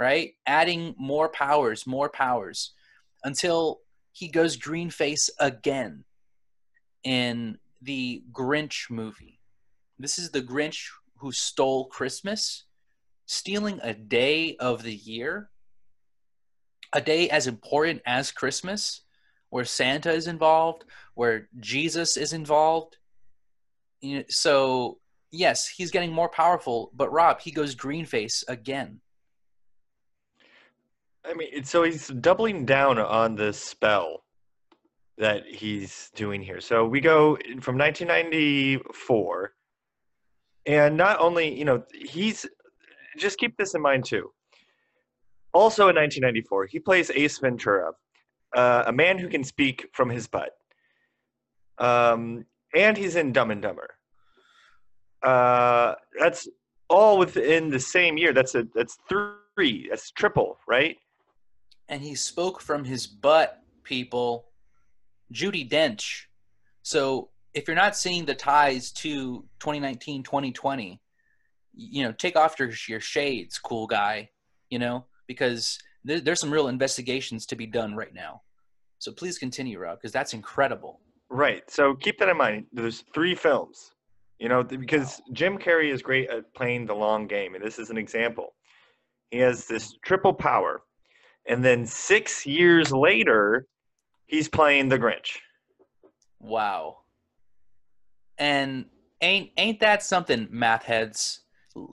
right? 0.00 0.32
Adding 0.46 0.94
more 0.98 1.28
powers 1.28 1.86
more 1.86 2.08
powers 2.08 2.72
until 3.22 3.80
he 4.12 4.28
goes 4.28 4.56
green 4.56 4.90
face 4.90 5.30
again 5.38 6.04
in 7.04 7.58
the 7.82 8.24
Grinch 8.32 8.90
movie. 8.90 9.38
This 9.98 10.18
is 10.18 10.30
the 10.30 10.42
Grinch 10.42 10.88
who 11.18 11.30
stole 11.30 11.84
Christmas, 11.84 12.64
stealing 13.26 13.78
a 13.82 13.92
day 13.92 14.56
of 14.56 14.82
the 14.82 14.94
year, 14.94 15.50
a 16.92 17.00
day 17.00 17.28
as 17.30 17.46
important 17.46 18.02
as 18.06 18.32
Christmas, 18.32 19.02
where 19.50 19.64
Santa 19.64 20.12
is 20.12 20.26
involved, 20.26 20.84
where 21.14 21.48
Jesus 21.58 22.16
is 22.16 22.32
involved. 22.32 22.96
So, 24.28 24.98
yes, 25.30 25.68
he's 25.68 25.90
getting 25.90 26.12
more 26.12 26.28
powerful, 26.28 26.90
but 26.94 27.12
Rob, 27.12 27.40
he 27.40 27.50
goes 27.50 27.74
green 27.74 28.06
face 28.06 28.44
again. 28.48 29.00
I 31.24 31.34
mean, 31.34 31.64
so 31.64 31.82
he's 31.82 32.08
doubling 32.08 32.64
down 32.64 32.98
on 32.98 33.36
the 33.36 33.52
spell 33.52 34.24
that 35.18 35.44
he's 35.46 36.10
doing 36.14 36.40
here. 36.40 36.60
So 36.62 36.86
we 36.86 37.00
go 37.00 37.36
from 37.60 37.76
1994, 37.76 39.52
and 40.64 40.96
not 40.96 41.20
only, 41.20 41.54
you 41.58 41.66
know, 41.66 41.84
he's 41.92 42.46
just 43.18 43.38
keep 43.38 43.56
this 43.58 43.74
in 43.74 43.82
mind 43.82 44.06
too. 44.06 44.32
Also 45.52 45.88
in 45.88 45.96
1994, 45.96 46.66
he 46.66 46.78
plays 46.78 47.10
Ace 47.10 47.38
Ventura, 47.38 47.92
uh, 48.56 48.84
a 48.86 48.92
man 48.92 49.18
who 49.18 49.28
can 49.28 49.44
speak 49.44 49.88
from 49.92 50.08
his 50.08 50.26
butt. 50.26 50.50
Um, 51.78 52.44
and 52.74 52.96
he's 52.96 53.16
in 53.16 53.32
Dumb 53.32 53.50
and 53.50 53.62
Dumber. 53.62 53.88
Uh, 55.22 55.94
that's 56.18 56.48
all 56.88 57.18
within 57.18 57.70
the 57.70 57.80
same 57.80 58.16
year. 58.16 58.32
That's 58.32 58.54
a 58.54 58.66
that's 58.74 58.98
three. 59.08 59.88
That's 59.90 60.10
triple, 60.12 60.58
right? 60.68 60.96
and 61.90 62.00
he 62.00 62.14
spoke 62.14 62.62
from 62.62 62.84
his 62.84 63.06
butt, 63.06 63.58
people. 63.82 64.46
Judi 65.34 65.68
Dench. 65.68 66.22
So 66.82 67.30
if 67.52 67.66
you're 67.66 67.76
not 67.76 67.96
seeing 67.96 68.24
the 68.24 68.34
ties 68.34 68.92
to 68.92 69.44
2019, 69.58 70.22
2020, 70.22 71.00
you 71.74 72.02
know, 72.04 72.12
take 72.12 72.36
off 72.36 72.58
your 72.58 72.70
your 72.88 73.00
shades, 73.00 73.58
cool 73.58 73.86
guy. 73.86 74.30
You 74.70 74.78
know, 74.78 75.04
because 75.30 75.78
there, 76.02 76.18
there's 76.18 76.40
some 76.40 76.52
real 76.52 76.66
investigations 76.66 77.46
to 77.46 77.54
be 77.54 77.64
done 77.64 77.94
right 77.94 78.12
now. 78.12 78.42
So 78.98 79.12
please 79.12 79.38
continue, 79.38 79.78
Rob, 79.78 79.98
because 79.98 80.10
that's 80.10 80.34
incredible. 80.34 80.98
Right. 81.30 81.62
So 81.70 81.94
keep 81.94 82.18
that 82.18 82.28
in 82.28 82.36
mind. 82.36 82.66
There's 82.72 83.04
three 83.14 83.36
films, 83.36 83.92
you 84.40 84.48
know, 84.48 84.64
th- 84.64 84.80
because 84.80 85.22
Jim 85.32 85.56
Carrey 85.56 85.92
is 85.92 86.02
great 86.02 86.28
at 86.30 86.52
playing 86.52 86.86
the 86.86 86.96
long 86.96 87.28
game, 87.28 87.54
and 87.54 87.64
this 87.64 87.78
is 87.78 87.90
an 87.90 87.96
example. 87.96 88.54
He 89.30 89.38
has 89.38 89.68
this 89.68 89.94
triple 90.04 90.34
power, 90.34 90.82
and 91.46 91.64
then 91.64 91.86
six 91.86 92.44
years 92.44 92.90
later, 92.90 93.68
he's 94.26 94.48
playing 94.48 94.88
the 94.88 94.98
Grinch. 94.98 95.36
Wow. 96.40 97.02
And 98.36 98.86
ain't 99.20 99.50
ain't 99.56 99.78
that 99.78 100.02
something, 100.02 100.48
math 100.50 100.82
heads? 100.82 101.42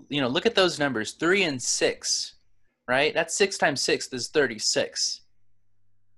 You 0.10 0.22
know, 0.22 0.28
look 0.28 0.48
at 0.48 0.56
those 0.56 0.80
numbers, 0.80 1.12
three 1.12 1.44
and 1.44 1.62
six, 1.62 2.37
right? 2.88 3.14
That's 3.14 3.36
six 3.36 3.58
times 3.58 3.82
six 3.82 4.08
is 4.14 4.30
thirty-six. 4.30 5.22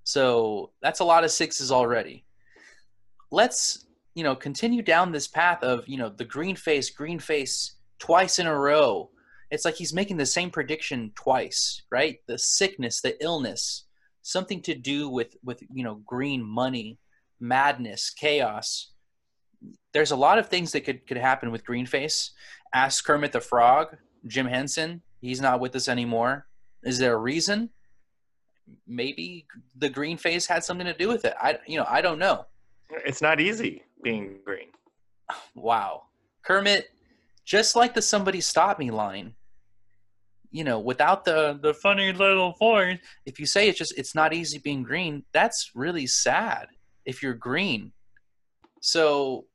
So 0.03 0.71
that's 0.81 1.01
a 1.01 1.05
lot 1.05 1.23
of 1.23 1.31
sixes 1.31 1.71
already. 1.71 2.25
Let's, 3.31 3.85
you 4.15 4.23
know, 4.23 4.35
continue 4.35 4.81
down 4.81 5.11
this 5.11 5.27
path 5.27 5.61
of, 5.63 5.87
you 5.87 5.97
know, 5.97 6.09
the 6.09 6.25
green 6.25 6.55
face, 6.55 6.89
green 6.89 7.19
face 7.19 7.75
twice 7.99 8.39
in 8.39 8.47
a 8.47 8.57
row. 8.57 9.11
It's 9.51 9.65
like 9.65 9.75
he's 9.75 9.93
making 9.93 10.17
the 10.17 10.25
same 10.25 10.49
prediction 10.49 11.11
twice, 11.15 11.83
right? 11.91 12.17
The 12.27 12.37
sickness, 12.37 13.01
the 13.01 13.21
illness, 13.23 13.85
something 14.21 14.61
to 14.63 14.75
do 14.75 15.09
with 15.09 15.35
with, 15.43 15.61
you 15.73 15.83
know, 15.83 16.01
green 16.05 16.43
money, 16.43 16.97
madness, 17.39 18.09
chaos. 18.09 18.91
There's 19.93 20.11
a 20.11 20.15
lot 20.15 20.39
of 20.39 20.49
things 20.49 20.71
that 20.71 20.81
could 20.81 21.05
could 21.07 21.17
happen 21.17 21.51
with 21.51 21.65
Greenface. 21.65 22.29
Ask 22.73 23.05
Kermit 23.05 23.31
the 23.31 23.41
Frog, 23.41 23.95
Jim 24.25 24.45
Henson. 24.47 25.01
He's 25.21 25.41
not 25.41 25.59
with 25.59 25.75
us 25.75 25.87
anymore. 25.87 26.47
Is 26.83 26.97
there 26.97 27.13
a 27.13 27.17
reason? 27.17 27.69
maybe 28.87 29.45
the 29.75 29.89
green 29.89 30.17
face 30.17 30.45
had 30.45 30.63
something 30.63 30.85
to 30.85 30.93
do 30.93 31.07
with 31.07 31.25
it. 31.25 31.33
I 31.39 31.59
you 31.67 31.77
know 31.77 31.85
I 31.87 32.01
don't 32.01 32.19
know. 32.19 32.45
It's 33.05 33.21
not 33.21 33.39
easy 33.39 33.83
being 34.03 34.37
green. 34.45 34.67
Wow, 35.55 36.03
Kermit, 36.43 36.89
just 37.45 37.75
like 37.75 37.93
the 37.93 38.01
"somebody 38.01 38.41
stop 38.41 38.79
me" 38.79 38.89
line. 38.89 39.35
You 40.51 40.63
know, 40.63 40.79
without 40.79 41.25
the 41.25 41.59
the 41.61 41.73
funny 41.73 42.11
little 42.11 42.53
voice, 42.53 42.97
if 43.25 43.39
you 43.39 43.45
say 43.45 43.69
it's 43.69 43.77
just 43.77 43.97
it's 43.97 44.15
not 44.15 44.33
easy 44.33 44.57
being 44.57 44.81
green, 44.81 45.23
that's 45.31 45.71
really 45.75 46.07
sad. 46.07 46.67
If 47.05 47.21
you're 47.21 47.35
green, 47.35 47.91
so 48.81 49.45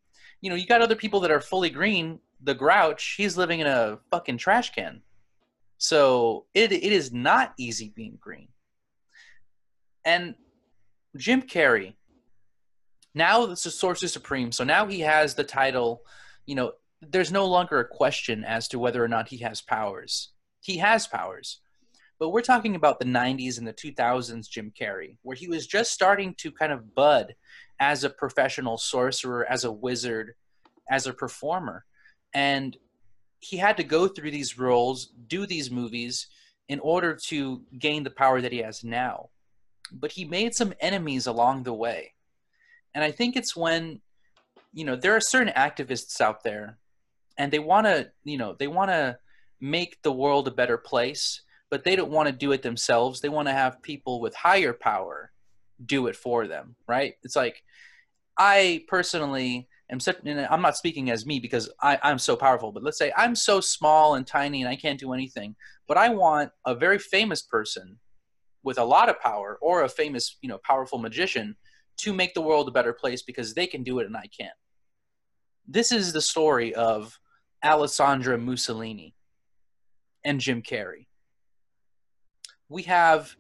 you 0.41 0.51
know 0.51 0.57
you 0.57 0.67
got 0.67 0.83
other 0.83 0.95
people 0.95 1.21
that 1.21 1.31
are 1.31 1.41
fully 1.41 1.71
green. 1.71 2.21
The 2.43 2.55
Grouch, 2.55 3.15
he's 3.17 3.39
living 3.39 3.61
in 3.61 3.67
a 3.67 3.99
fucking 4.11 4.37
trash 4.37 4.73
can. 4.73 5.01
So 5.79 6.47
it 6.55 6.73
it 6.73 6.93
is 6.93 7.13
not 7.13 7.55
easy 7.59 7.93
being 7.95 8.19
green. 8.21 8.49
And 10.05 10.35
Jim 11.17 11.43
Carrey, 11.43 11.95
now 13.15 13.47
this 13.47 13.67
is 13.67 13.79
Sorcerer 13.79 14.09
Supreme, 14.09 14.53
so 14.53 14.65
now 14.65 14.87
he 14.87 15.01
has 15.01 15.35
the 15.35 15.45
title. 15.45 16.03
You 16.47 16.57
know, 16.57 16.73
there's 17.01 17.33
no 17.33 17.47
longer 17.47 17.81
a 17.81 17.89
question 17.89 18.45
as 18.45 18.69
to 18.69 18.79
whether 18.79 19.03
or 19.03 19.09
not 19.09 19.29
he 19.29 19.39
has 19.39 19.61
powers. 19.61 20.33
He 20.61 20.79
has 20.79 21.07
powers. 21.07 21.61
But 22.19 22.31
we're 22.31 22.43
talking 22.43 22.75
about 22.75 23.01
the 23.01 23.07
90s 23.07 23.59
and 23.59 23.67
the 23.67 23.73
2000s 23.73 24.49
Jim 24.49 24.73
Carrey, 24.79 25.17
where 25.23 25.37
he 25.37 25.49
was 25.49 25.67
just 25.67 25.93
starting 25.93 26.35
to 26.39 26.53
kind 26.53 26.73
of 26.73 26.95
bud 26.95 27.35
as 27.81 28.05
a 28.05 28.11
professional 28.11 28.79
sorcerer, 28.79 29.45
as 29.51 29.65
a 29.65 29.73
wizard, 29.73 30.35
as 30.91 31.07
a 31.07 31.13
performer. 31.13 31.85
And 32.33 32.77
he 33.45 33.57
had 33.57 33.77
to 33.77 33.85
go 33.85 34.09
through 34.09 34.31
these 34.31 34.59
roles, 34.59 35.11
do 35.27 35.47
these 35.47 35.71
movies 35.71 36.27
in 36.69 36.81
order 36.81 37.19
to 37.27 37.63
gain 37.79 38.03
the 38.03 38.11
power 38.11 38.41
that 38.41 38.53
he 38.53 38.59
has 38.59 38.83
now. 38.83 39.29
But 39.93 40.13
he 40.13 40.25
made 40.25 40.55
some 40.55 40.73
enemies 40.81 41.27
along 41.27 41.63
the 41.63 41.75
way. 41.75 42.15
And 42.95 43.05
I 43.05 43.11
think 43.11 43.37
it's 43.37 43.55
when, 43.55 44.01
you 44.73 44.85
know, 44.85 44.97
there 44.97 45.15
are 45.15 45.21
certain 45.21 45.53
activists 45.55 46.21
out 46.21 46.43
there 46.43 46.79
and 47.37 47.53
they 47.53 47.59
want 47.59 47.87
to, 47.87 48.11
you 48.25 48.39
know, 48.39 48.55
they 48.59 48.67
want 48.67 48.91
to 48.91 49.19
make 49.61 50.03
the 50.03 50.13
world 50.13 50.49
a 50.49 50.53
better 50.53 50.79
place, 50.79 51.43
but 51.71 51.85
they 51.85 51.97
don't 51.97 52.11
want 52.11 52.29
to 52.29 52.33
do 52.33 52.53
it 52.53 52.63
themselves. 52.63 53.21
They 53.21 53.29
want 53.29 53.49
to 53.49 53.55
have 53.55 53.83
people 53.83 54.21
with 54.21 54.35
higher 54.35 54.73
power 54.73 55.33
do 55.85 56.07
it 56.07 56.17
for 56.17 56.47
them, 56.47 56.77
right? 56.87 57.15
It's 57.23 57.37
like 57.37 57.63
I 58.39 58.85
personally 58.89 59.69
am 59.91 60.01
such, 60.01 60.17
and 60.25 60.41
I'm 60.41 60.63
not 60.63 60.77
speaking 60.77 61.11
as 61.11 61.27
me 61.27 61.41
because 61.41 61.71
I, 61.81 61.99
I'm 62.03 62.19
so 62.19 62.37
powerful, 62.37 62.73
but 62.73 62.83
let's 62.83 62.99
say 62.99 63.13
I'm 63.17 63.35
so 63.35 63.61
small 63.61 64.15
and 64.15 64.27
tiny 64.27 64.63
and 64.63 64.69
I 64.69 64.77
can't 64.77 64.99
do 64.99 65.13
anything, 65.13 65.57
but 65.87 65.97
I 65.97 66.09
want 66.09 66.51
a 66.67 66.75
very 66.75 66.99
famous 66.99 67.43
person 67.43 67.99
with 68.63 68.79
a 68.79 68.85
lot 68.85 69.09
of 69.09 69.21
power 69.21 69.59
or 69.61 69.83
a 69.83 69.89
famous, 69.89 70.39
you 70.41 70.49
know, 70.49 70.59
powerful 70.65 70.99
magician 70.99 71.57
to 71.99 72.13
make 72.13 72.35
the 72.35 72.41
world 72.41 72.69
a 72.69 72.73
better 72.73 72.93
place 72.93 73.23
because 73.23 73.55
they 73.55 73.67
can 73.67 73.83
do 73.83 73.99
it 73.99 74.07
and 74.07 74.17
I 74.17 74.29
can't. 74.39 74.57
This 75.67 75.93
is 75.93 76.13
the 76.13 76.21
story 76.21 76.75
of 76.75 77.19
Alessandra 77.63 78.39
Mussolini 78.39 79.15
and 80.25 80.41
Jim 80.41 80.63
Carrey. 80.63 81.07
We 82.69 82.83
have 82.85 83.37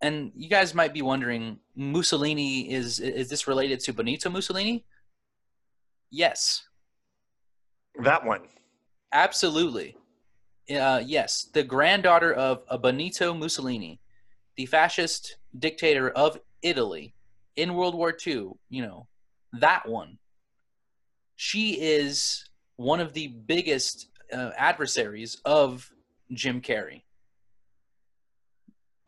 and 0.00 0.32
you 0.36 0.50
guys 0.50 0.74
might 0.74 0.92
be 0.92 1.00
wondering 1.00 1.58
Mussolini 1.74 2.70
is 2.70 3.00
is 3.00 3.30
this 3.30 3.48
related 3.48 3.80
to 3.80 3.92
Benito 3.92 4.28
Mussolini? 4.28 4.84
Yes. 6.14 6.62
That 8.04 8.24
one. 8.24 8.42
Absolutely. 9.12 9.96
Uh, 10.70 11.02
yes, 11.04 11.50
the 11.52 11.64
granddaughter 11.64 12.32
of 12.32 12.62
Benito 12.80 13.34
Mussolini, 13.34 14.00
the 14.56 14.66
fascist 14.66 15.36
dictator 15.58 16.10
of 16.10 16.38
Italy 16.62 17.14
in 17.56 17.74
World 17.74 17.96
War 17.96 18.16
II, 18.26 18.50
you 18.70 18.82
know, 18.82 19.08
that 19.60 19.88
one. 19.88 20.18
She 21.34 21.80
is 21.80 22.48
one 22.76 23.00
of 23.00 23.12
the 23.12 23.34
biggest 23.46 24.08
uh, 24.32 24.50
adversaries 24.56 25.40
of 25.44 25.90
Jim 26.32 26.60
Carrey. 26.60 27.02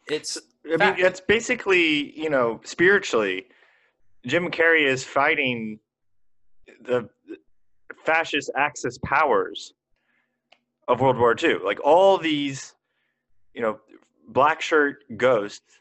It's 0.08 0.38
I 0.72 0.76
mean, 0.76 0.94
it's 1.06 1.20
basically, 1.20 2.18
you 2.20 2.30
know, 2.30 2.60
spiritually, 2.64 3.46
Jim 4.26 4.50
Carrey 4.50 4.86
is 4.86 5.04
fighting 5.04 5.78
the 6.84 7.08
fascist 8.04 8.50
Axis 8.56 8.98
powers 9.04 9.74
of 10.88 11.00
World 11.00 11.18
War 11.18 11.34
II. 11.40 11.58
Like 11.64 11.80
all 11.84 12.18
these, 12.18 12.74
you 13.54 13.62
know, 13.62 13.80
black 14.28 14.60
shirt 14.60 15.04
ghosts 15.16 15.80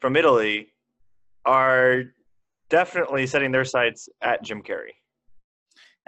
from 0.00 0.16
Italy 0.16 0.68
are 1.44 2.04
definitely 2.68 3.26
setting 3.26 3.50
their 3.50 3.64
sights 3.64 4.08
at 4.22 4.42
Jim 4.42 4.62
Carrey. 4.62 4.94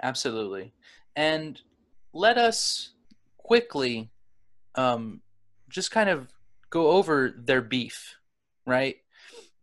Absolutely. 0.01 0.73
And 1.15 1.59
let 2.13 2.37
us 2.37 2.93
quickly 3.37 4.09
um, 4.75 5.21
just 5.69 5.91
kind 5.91 6.09
of 6.09 6.27
go 6.69 6.91
over 6.91 7.33
their 7.37 7.61
beef, 7.61 8.15
right? 8.65 8.97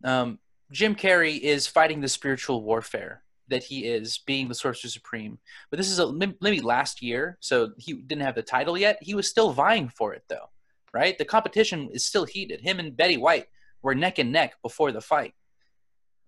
Um, 0.03 0.39
Jim 0.71 0.95
Carrey 0.95 1.39
is 1.39 1.65
fighting 1.65 2.01
the 2.01 2.07
spiritual 2.07 2.61
warfare 2.61 3.23
that 3.49 3.63
he 3.63 3.85
is, 3.85 4.19
being 4.25 4.47
the 4.47 4.55
Sorcerer 4.55 4.89
Supreme. 4.89 5.39
But 5.69 5.77
this 5.77 5.89
is 5.89 5.99
a, 5.99 6.11
maybe 6.41 6.61
last 6.61 7.01
year, 7.01 7.37
so 7.39 7.71
he 7.77 7.93
didn't 7.93 8.23
have 8.23 8.35
the 8.35 8.41
title 8.41 8.77
yet. 8.77 8.97
He 9.01 9.15
was 9.15 9.27
still 9.27 9.51
vying 9.51 9.89
for 9.89 10.13
it, 10.13 10.23
though, 10.29 10.49
right? 10.93 11.17
The 11.17 11.25
competition 11.25 11.89
is 11.91 12.05
still 12.05 12.25
heated. 12.25 12.61
Him 12.61 12.79
and 12.79 12.95
Betty 12.95 13.17
White 13.17 13.47
were 13.81 13.95
neck 13.95 14.19
and 14.19 14.31
neck 14.31 14.55
before 14.61 14.91
the 14.91 15.01
fight. 15.01 15.33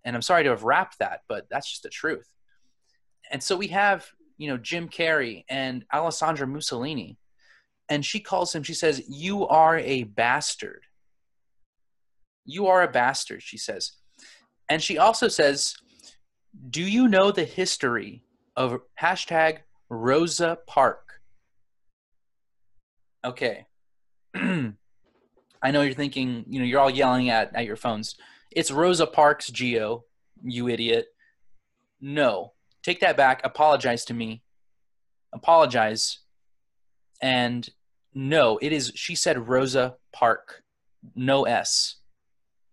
And 0.04 0.16
I'm 0.16 0.22
sorry 0.22 0.44
to 0.44 0.50
have 0.50 0.64
wrapped 0.64 1.00
that, 1.00 1.22
but 1.28 1.48
that's 1.50 1.70
just 1.70 1.84
the 1.84 1.90
truth. 1.90 2.28
And 3.32 3.42
so 3.42 3.56
we 3.56 3.68
have, 3.68 4.08
you 4.38 4.48
know, 4.50 4.58
Jim 4.58 4.90
Carrey 4.90 5.46
and 5.50 5.86
Alessandra 5.94 6.48
Mussolini 6.48 7.18
and 7.92 8.06
she 8.06 8.22
calls 8.22 8.56
him, 8.56 8.64
she 8.64 8.74
says, 8.74 9.04
You 9.10 9.46
are 9.50 9.78
a 9.78 10.04
bastard. 10.04 10.86
You 12.46 12.68
are 12.68 12.84
a 12.84 12.88
bastard, 12.88 13.44
she 13.44 13.58
says. 13.58 13.92
And 14.70 14.82
she 14.82 14.98
also 14.98 15.28
says, 15.28 15.76
Do 16.70 16.82
you 16.82 17.08
know 17.08 17.32
the 17.32 17.46
history 17.46 18.24
of 18.56 18.82
hashtag 19.00 19.60
Rosa 19.90 20.58
Park? 20.68 21.22
Okay. 23.24 23.66
I 24.36 25.72
know 25.72 25.82
you're 25.82 25.94
thinking, 25.94 26.46
you 26.48 26.60
know, 26.60 26.66
you're 26.66 26.80
all 26.80 26.90
yelling 26.90 27.30
at, 27.30 27.56
at 27.56 27.66
your 27.66 27.76
phones. 27.76 28.16
It's 28.50 28.72
Rosa 28.72 29.06
Parks, 29.06 29.50
Gio, 29.50 30.04
you 30.44 30.68
idiot. 30.68 31.08
No. 32.00 32.54
Take 32.84 33.00
that 33.02 33.16
back. 33.16 33.42
Apologize 33.44 34.06
to 34.06 34.14
me. 34.14 34.42
Apologize. 35.34 36.20
And 37.22 37.70
no, 38.14 38.58
it 38.62 38.74
is. 38.74 38.92
She 38.96 39.16
said 39.16 39.48
Rosa 39.48 39.96
Park, 40.12 40.64
no 41.16 41.44
S. 41.46 41.98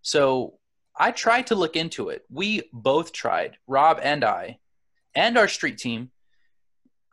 So 0.01 0.58
I 0.99 1.11
tried 1.11 1.47
to 1.47 1.55
look 1.55 1.77
into 1.77 2.09
it. 2.09 2.25
We 2.29 2.63
both 2.73 3.13
tried, 3.13 3.57
Rob 3.67 3.99
and 4.03 4.25
I, 4.25 4.59
and 5.15 5.37
our 5.37 5.47
street 5.47 5.77
team. 5.77 6.11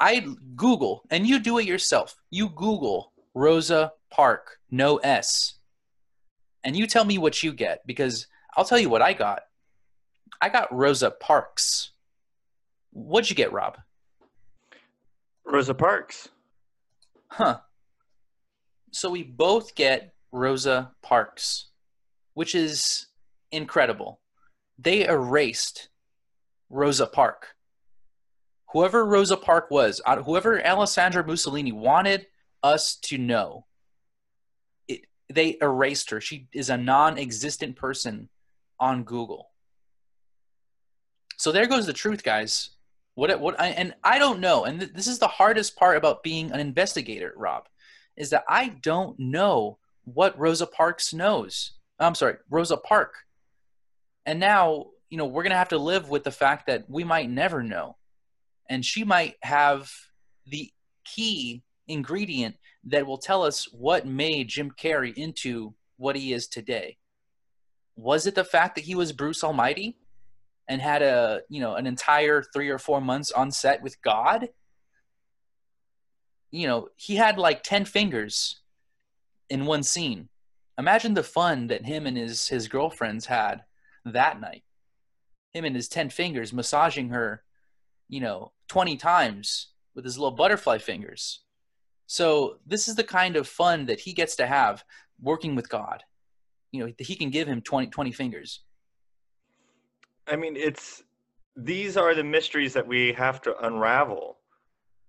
I 0.01 0.27
Google, 0.57 1.05
and 1.09 1.27
you 1.27 1.39
do 1.39 1.59
it 1.59 1.67
yourself. 1.67 2.17
You 2.31 2.49
Google 2.49 3.13
Rosa 3.33 3.93
Park, 4.11 4.59
no 4.71 4.97
S, 4.97 5.55
and 6.65 6.77
you 6.77 6.89
tell 6.89 7.05
me 7.05 7.17
what 7.17 7.45
you 7.45 7.53
get 7.53 7.87
because 7.87 8.27
I'll 8.57 8.65
tell 8.65 8.79
you 8.79 8.91
what 8.91 9.03
I 9.03 9.13
got. 9.13 9.43
I 10.41 10.49
got 10.49 10.75
Rosa 10.75 11.11
Parks. 11.13 11.93
What'd 12.93 13.31
you 13.31 13.37
get, 13.37 13.53
Rob? 13.53 13.79
Rosa 15.45 15.75
Parks. 15.75 16.29
Huh. 17.31 17.61
So 18.91 19.11
we 19.11 19.23
both 19.23 19.75
get 19.75 20.13
Rosa 20.33 20.91
Parks, 21.03 21.69
which 22.35 22.55
is 22.55 23.06
incredible. 23.51 24.21
They 24.79 25.07
erased 25.07 25.89
Rosa 26.71 27.07
Park. 27.07 27.49
Whoever 28.73 29.05
Rosa 29.07 29.37
Park 29.37 29.71
was, 29.71 30.01
whoever 30.25 30.65
Alessandra 30.65 31.25
Mussolini 31.25 31.73
wanted 31.73 32.27
us 32.63 32.97
to 32.97 33.17
know, 33.17 33.65
it, 34.89 35.07
they 35.33 35.57
erased 35.63 36.11
her. 36.11 36.21
She 36.21 36.49
is 36.53 36.69
a 36.69 36.77
non 36.77 37.19
existent 37.19 37.77
person 37.77 38.29
on 38.79 39.05
Google. 39.05 39.51
So 41.39 41.53
there 41.53 41.67
goes 41.67 41.87
the 41.87 41.93
truth, 41.93 42.23
guys. 42.23 42.71
What, 43.15 43.41
what, 43.41 43.59
I, 43.59 43.69
and 43.69 43.95
I 44.05 44.19
don't 44.19 44.41
know. 44.41 44.65
And 44.65 44.81
th- 44.81 44.93
this 44.93 45.07
is 45.07 45.19
the 45.19 45.29
hardest 45.29 45.77
part 45.77 45.97
about 45.97 46.23
being 46.23 46.51
an 46.53 46.61
investigator, 46.61 47.33
Rob 47.37 47.65
is 48.17 48.31
that 48.31 48.45
I 48.49 48.69
don't 48.69 49.19
know 49.19 49.79
what 50.05 50.39
Rosa 50.39 50.67
Parks 50.67 51.13
knows. 51.13 51.73
I'm 51.99 52.15
sorry, 52.15 52.37
Rosa 52.51 52.77
Park. 52.77 53.15
And 54.27 54.41
now, 54.41 54.87
you 55.09 55.17
know, 55.17 55.27
we're 55.27 55.45
going 55.45 55.53
to 55.53 55.57
have 55.57 55.69
to 55.69 55.79
live 55.79 56.11
with 56.11 56.25
the 56.25 56.33
fact 56.33 56.67
that 56.67 56.85
we 56.91 57.05
might 57.05 57.31
never 57.31 57.63
know. 57.63 57.97
And 58.69 58.85
she 58.85 59.05
might 59.05 59.37
have 59.43 59.91
the 60.47 60.71
key 61.05 61.63
ingredient 61.87 62.57
that 62.85 63.07
will 63.07 63.19
tell 63.19 63.45
us 63.45 63.69
what 63.73 64.07
made 64.07 64.49
Jim 64.49 64.73
Carrey 64.73 65.15
into 65.15 65.75
what 65.97 66.17
he 66.17 66.33
is 66.33 66.49
today. 66.49 66.99
Was 67.95 68.27
it 68.27 68.35
the 68.35 68.45
fact 68.45 68.75
that 68.75 68.85
he 68.85 68.95
was 68.97 69.13
Bruce 69.13 69.43
Almighty 69.45 69.97
and 70.69 70.83
had 70.83 71.01
a 71.03 71.43
you 71.49 71.61
know 71.61 71.75
an 71.77 71.87
entire 71.87 72.43
three 72.43 72.69
or 72.69 72.79
four 72.79 73.01
months 73.01 73.31
on 73.31 73.51
set 73.51 73.83
with 73.83 74.03
God? 74.03 74.49
You 76.51 76.67
know, 76.67 76.89
he 76.97 77.17
had 77.17 77.39
like 77.39 77.63
ten 77.63 77.85
fingers 77.85 78.61
in 79.49 79.65
one 79.65 79.83
scene. 79.83 80.29
Imagine 80.79 81.15
the 81.15 81.23
fun 81.23 81.69
that 81.69 81.87
him 81.87 82.07
and 82.07 82.17
his 82.17 82.49
his 82.49 82.69
girlfriends 82.69 83.27
had 83.27 83.63
that 84.13 84.41
night. 84.41 84.63
Him 85.53 85.65
and 85.65 85.77
his 85.77 85.89
ten 85.89 86.11
fingers 86.11 86.53
massaging 86.53 87.11
her, 87.11 87.43
you 88.09 88.21
know, 88.21 88.53
twenty 88.69 88.97
times 88.97 89.69
with 89.95 90.05
his 90.05 90.19
little 90.19 90.37
butterfly 90.37 90.79
fingers. 90.79 91.41
So 92.07 92.59
this 92.67 92.89
is 92.89 92.95
the 92.95 93.05
kind 93.05 93.37
of 93.37 93.49
fun 93.49 93.87
that 93.87 94.01
he 94.01 94.13
gets 94.13 94.37
to 94.37 94.47
have 94.47 94.85
working 95.21 95.57
with 95.57 95.69
God. 95.69 96.05
You 96.71 96.85
know, 96.85 96.93
he 96.99 97.17
can 97.17 97.31
give 97.31 97.49
him 97.49 97.63
20, 97.63 97.89
20 97.89 98.13
fingers. 98.13 98.61
I 100.29 100.37
mean, 100.37 100.57
it's 100.57 101.03
these 101.57 101.97
are 101.97 102.15
the 102.15 102.25
mysteries 102.25 102.75
that 102.75 102.87
we 102.87 103.13
have 103.15 103.41
to 103.43 103.67
unravel. 103.67 104.39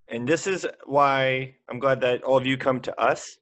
And 0.08 0.28
this 0.28 0.48
is 0.48 0.66
why 0.86 1.56
I'm 1.70 1.80
glad 1.80 2.00
that 2.02 2.24
all 2.24 2.38
of 2.38 2.46
you 2.46 2.58
come 2.58 2.80
to 2.82 3.00
us 3.00 3.38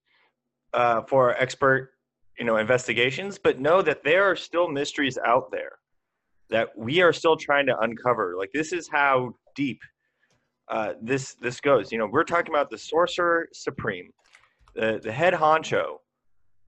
uh, 0.74 1.04
for 1.04 1.36
expert, 1.36 1.91
you 2.38 2.45
know, 2.45 2.58
investigations. 2.58 3.39
But 3.41 3.60
know 3.60 3.82
that 3.82 4.04
there 4.04 4.24
are 4.24 4.36
still 4.36 4.67
mysteries 4.67 5.17
out 5.26 5.52
there 5.52 5.74
that 6.50 6.69
we 6.78 7.02
are 7.02 7.13
still 7.13 7.36
trying 7.36 7.65
to 7.67 7.78
uncover. 7.80 8.36
Like 8.38 8.52
this 8.54 8.71
is 8.71 8.88
how 8.91 9.36
deep 9.56 9.80
uh, 10.67 10.93
this 11.02 11.36
this 11.36 11.60
goes. 11.60 11.91
You 11.91 11.98
know, 11.98 12.08
we're 12.12 12.24
talking 12.24 12.54
about 12.54 12.69
the 12.69 12.78
sorcerer 12.78 13.48
supreme, 13.54 14.12
the 14.76 15.00
the 15.04 15.12
head 15.12 15.34
honcho 15.34 15.98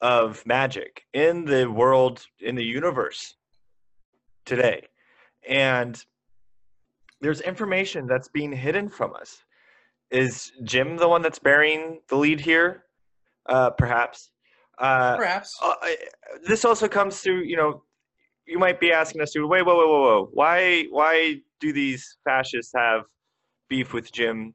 of 0.01 0.43
magic 0.45 1.03
in 1.13 1.45
the 1.45 1.65
world 1.65 2.25
in 2.39 2.56
the 2.56 2.63
universe 2.63 3.36
today, 4.45 4.88
and 5.47 6.03
there's 7.21 7.41
information 7.41 8.06
that's 8.06 8.27
being 8.27 8.51
hidden 8.51 8.89
from 8.89 9.15
us. 9.15 9.43
Is 10.12 10.51
Jim 10.63 10.95
the 10.95 11.08
one 11.08 11.21
that's 11.21 11.39
bearing 11.39 11.99
the 12.08 12.15
lead 12.15 12.39
here? 12.39 12.84
Uh, 13.47 13.71
perhaps. 13.71 14.32
Uh, 14.77 15.17
perhaps. 15.17 15.57
Uh, 15.61 15.73
this 16.47 16.65
also 16.65 16.87
comes 16.87 17.19
through. 17.19 17.43
You 17.43 17.57
know, 17.57 17.83
you 18.45 18.59
might 18.59 18.79
be 18.79 18.91
asking 18.91 19.21
us 19.21 19.31
to 19.31 19.45
wait, 19.47 19.63
whoa, 19.65 19.75
whoa, 19.75 19.87
whoa, 19.87 20.01
whoa. 20.01 20.29
Why, 20.33 20.85
why 20.89 21.41
do 21.59 21.73
these 21.73 22.17
fascists 22.23 22.71
have 22.75 23.03
beef 23.69 23.93
with 23.93 24.11
Jim. 24.11 24.53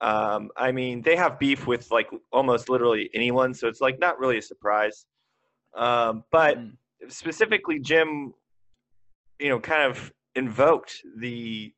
Um, 0.00 0.50
I 0.56 0.72
mean, 0.72 1.02
they 1.02 1.16
have 1.16 1.38
beef 1.38 1.66
with 1.66 1.90
like 1.90 2.08
almost 2.32 2.68
literally 2.68 3.10
anyone, 3.14 3.54
so 3.54 3.68
it's 3.68 3.80
like 3.80 3.98
not 3.98 4.18
really 4.18 4.38
a 4.38 4.42
surprise. 4.42 5.06
Um, 5.76 6.24
but 6.30 6.58
mm. 6.58 6.72
specifically, 7.08 7.78
Jim, 7.80 8.32
you 9.38 9.48
know, 9.48 9.58
kind 9.58 9.90
of 9.90 10.12
invoked 10.34 11.02
the 11.18 11.72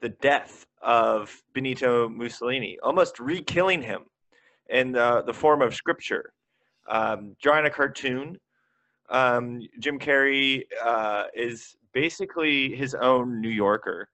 the 0.00 0.08
death 0.08 0.66
of 0.82 1.42
Benito 1.52 2.08
Mussolini, 2.08 2.78
almost 2.82 3.20
re-killing 3.20 3.82
him 3.82 4.02
in 4.70 4.92
the, 4.92 5.22
the 5.26 5.34
form 5.34 5.60
of 5.60 5.74
scripture, 5.74 6.32
um, 6.90 7.34
drawing 7.40 7.64
a 7.64 7.70
cartoon. 7.70 8.38
Um, 9.08 9.60
Jim 9.78 9.98
Carrey 9.98 10.64
uh, 10.84 11.24
is 11.34 11.74
basically 11.94 12.76
his 12.76 12.94
own 12.94 13.40
New 13.40 13.48
Yorker 13.48 14.08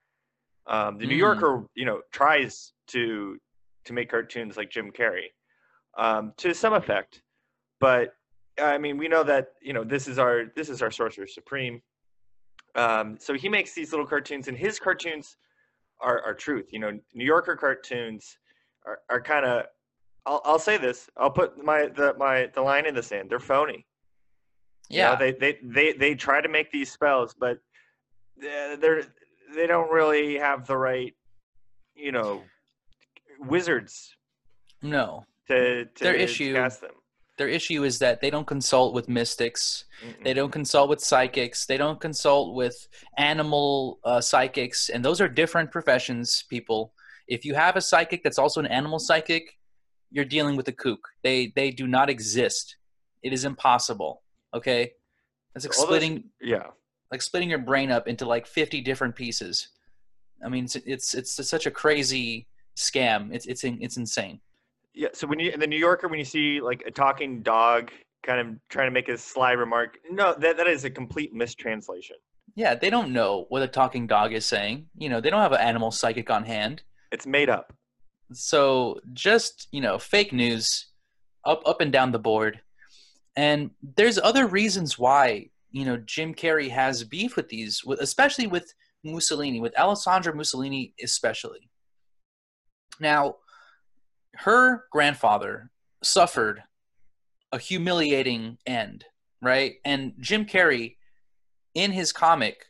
um, 0.67 0.99
the 0.99 1.07
New 1.07 1.15
mm. 1.15 1.19
Yorker, 1.19 1.65
you 1.75 1.85
know, 1.85 2.01
tries 2.13 2.73
to 2.89 3.39
to 3.85 3.93
make 3.93 4.11
cartoons 4.11 4.57
like 4.57 4.69
Jim 4.71 4.91
Carrey 4.91 5.27
um, 5.97 6.33
to 6.39 6.53
some 6.53 6.73
effect, 6.73 7.23
but 7.79 8.15
I 8.61 8.79
mean, 8.79 8.97
we 8.99 9.07
know 9.07 9.23
that 9.23 9.53
you 9.63 9.73
know 9.73 9.85
this 9.85 10.09
is 10.09 10.19
our 10.19 10.47
this 10.57 10.69
is 10.69 10.83
our 10.83 10.91
Sorcerer 10.91 11.27
Supreme. 11.27 11.81
Um, 12.75 13.17
so 13.19 13.35
he 13.35 13.49
makes 13.49 13.75
these 13.75 13.93
little 13.93 14.07
cartoons, 14.07 14.49
and 14.49 14.57
his 14.57 14.79
cartoons 14.79 15.37
are, 16.01 16.21
are 16.23 16.35
truth. 16.35 16.67
You 16.73 16.81
know, 16.81 16.99
New 17.15 17.25
Yorker 17.25 17.57
cartoons 17.57 18.39
are, 18.85 19.01
are 19.09 19.21
kind 19.21 19.47
of. 19.47 19.67
I'll, 20.27 20.43
I'll 20.45 20.59
say 20.59 20.77
this. 20.77 21.09
I'll 21.17 21.31
put 21.31 21.63
my 21.65 21.87
the 21.87 22.15
my 22.19 22.51
the 22.55 22.61
line 22.61 22.85
in 22.87 22.95
the 22.95 23.03
sand. 23.03 23.31
They're 23.31 23.39
phony. 23.39 23.87
Yeah, 24.89 25.13
you 25.13 25.19
know, 25.19 25.19
they, 25.19 25.33
they 25.33 25.59
they 25.63 25.93
they 25.93 26.15
try 26.15 26.41
to 26.41 26.49
make 26.49 26.71
these 26.71 26.91
spells, 26.93 27.35
but 27.39 27.59
they're 28.37 29.03
they 29.55 29.67
don't 29.67 29.91
really 29.91 30.37
have 30.37 30.67
the 30.67 30.77
right, 30.77 31.15
you 31.95 32.13
know, 32.13 32.43
wizards. 33.41 34.17
No. 34.83 35.25
To, 35.49 35.85
to 35.85 36.05
their 36.05 36.15
issue 36.15 36.55
cast 36.55 36.81
them. 36.81 36.91
Their 37.39 37.49
issue 37.49 37.85
is 37.85 37.99
that 38.01 38.21
they 38.21 38.31
don't 38.31 38.47
consult 38.47 38.95
with 38.95 39.09
mystics. 39.09 39.85
Mm-mm. 40.05 40.25
They 40.25 40.35
don't 40.35 40.51
consult 40.51 40.89
with 40.89 41.01
psychics. 41.01 41.67
They 41.67 41.77
don't 41.77 42.01
consult 42.01 42.55
with 42.55 42.89
animal 43.19 44.01
uh, 44.05 44.21
psychics, 44.21 44.89
and 44.89 45.05
those 45.05 45.21
are 45.21 45.29
different 45.29 45.71
professions. 45.71 46.45
People, 46.49 46.93
if 47.29 47.45
you 47.45 47.55
have 47.55 47.77
a 47.77 47.81
psychic 47.81 48.25
that's 48.25 48.39
also 48.39 48.61
an 48.61 48.67
animal 48.67 48.99
psychic, 48.99 49.56
you're 50.11 50.25
dealing 50.25 50.57
with 50.57 50.69
a 50.69 50.73
kook. 50.73 51.09
They 51.23 51.53
they 51.55 51.71
do 51.71 51.87
not 51.87 52.11
exist. 52.11 52.77
It 53.23 53.33
is 53.33 53.45
impossible. 53.45 54.23
Okay, 54.55 54.93
it's 55.55 55.65
like 55.65 55.75
splitting. 55.75 56.25
Yeah, 56.41 56.69
like 57.11 57.23
splitting 57.23 57.51
your 57.51 57.59
brain 57.59 57.91
up 57.91 58.09
into 58.09 58.27
like 58.27 58.47
50 58.47 58.81
different 58.81 59.15
pieces. 59.15 59.69
I 60.45 60.49
mean, 60.49 60.65
it's 60.65 60.77
it's, 60.77 61.15
it's 61.15 61.49
such 61.49 61.67
a 61.67 61.71
crazy 61.71 62.47
scam. 62.77 63.35
It's 63.35 63.47
it's 63.47 63.65
it's 63.65 63.97
insane. 63.97 64.41
Yeah. 64.95 65.09
So 65.13 65.27
when 65.27 65.39
you 65.39 65.51
in 65.51 65.61
the 65.61 65.67
New 65.67 65.79
Yorker, 65.79 66.09
when 66.09 66.19
you 66.19 66.25
see 66.25 66.61
like 66.61 66.83
a 66.87 66.91
talking 66.91 67.43
dog 67.43 67.91
kind 68.23 68.41
of 68.41 68.57
trying 68.69 68.89
to 68.89 68.91
make 68.91 69.09
a 69.09 69.17
sly 69.17 69.53
remark, 69.53 69.99
no, 70.11 70.35
that 70.39 70.57
that 70.57 70.67
is 70.67 70.85
a 70.85 70.91
complete 70.91 71.33
mistranslation. 71.33 72.17
Yeah, 72.55 72.75
they 72.75 72.91
don't 72.91 73.13
know 73.13 73.47
what 73.49 73.63
a 73.63 73.69
talking 73.69 74.07
dog 74.07 74.33
is 74.33 74.47
saying. 74.47 74.87
You 74.97 75.09
know, 75.09 75.21
they 75.21 75.31
don't 75.31 75.43
have 75.43 75.53
an 75.53 75.61
animal 75.61 75.91
psychic 75.91 76.31
on 76.31 76.45
hand. 76.45 76.83
It's 77.13 77.27
made 77.27 77.51
up. 77.51 77.73
So 78.33 79.01
just 79.13 79.69
you 79.71 79.81
know, 79.81 79.99
fake 79.99 80.33
news, 80.33 80.87
up 81.45 81.63
up 81.67 81.81
and 81.81 81.93
down 81.93 82.13
the 82.13 82.19
board. 82.19 82.61
And 83.37 83.71
there's 83.97 84.19
other 84.19 84.47
reasons 84.47 84.99
why 84.99 85.51
you 85.71 85.85
know 85.85 85.97
Jim 85.99 86.35
Carrey 86.35 86.71
has 86.71 87.05
beef 87.05 87.37
with 87.37 87.49
these, 87.49 87.83
especially 88.01 88.47
with 88.47 88.73
Mussolini, 89.05 89.61
with 89.61 89.79
Alessandra 89.79 90.35
Mussolini 90.35 90.95
especially. 91.03 91.71
Now, 92.99 93.37
her 94.35 94.85
grandfather 94.91 95.71
suffered 96.03 96.63
a 97.53 97.59
humiliating 97.59 98.59
end, 98.67 99.05
right? 99.43 99.75
And 99.85 100.15
Jim 100.19 100.47
Carrey, 100.47 100.97
in 101.75 101.93
his 101.93 102.13
comic, 102.13 102.67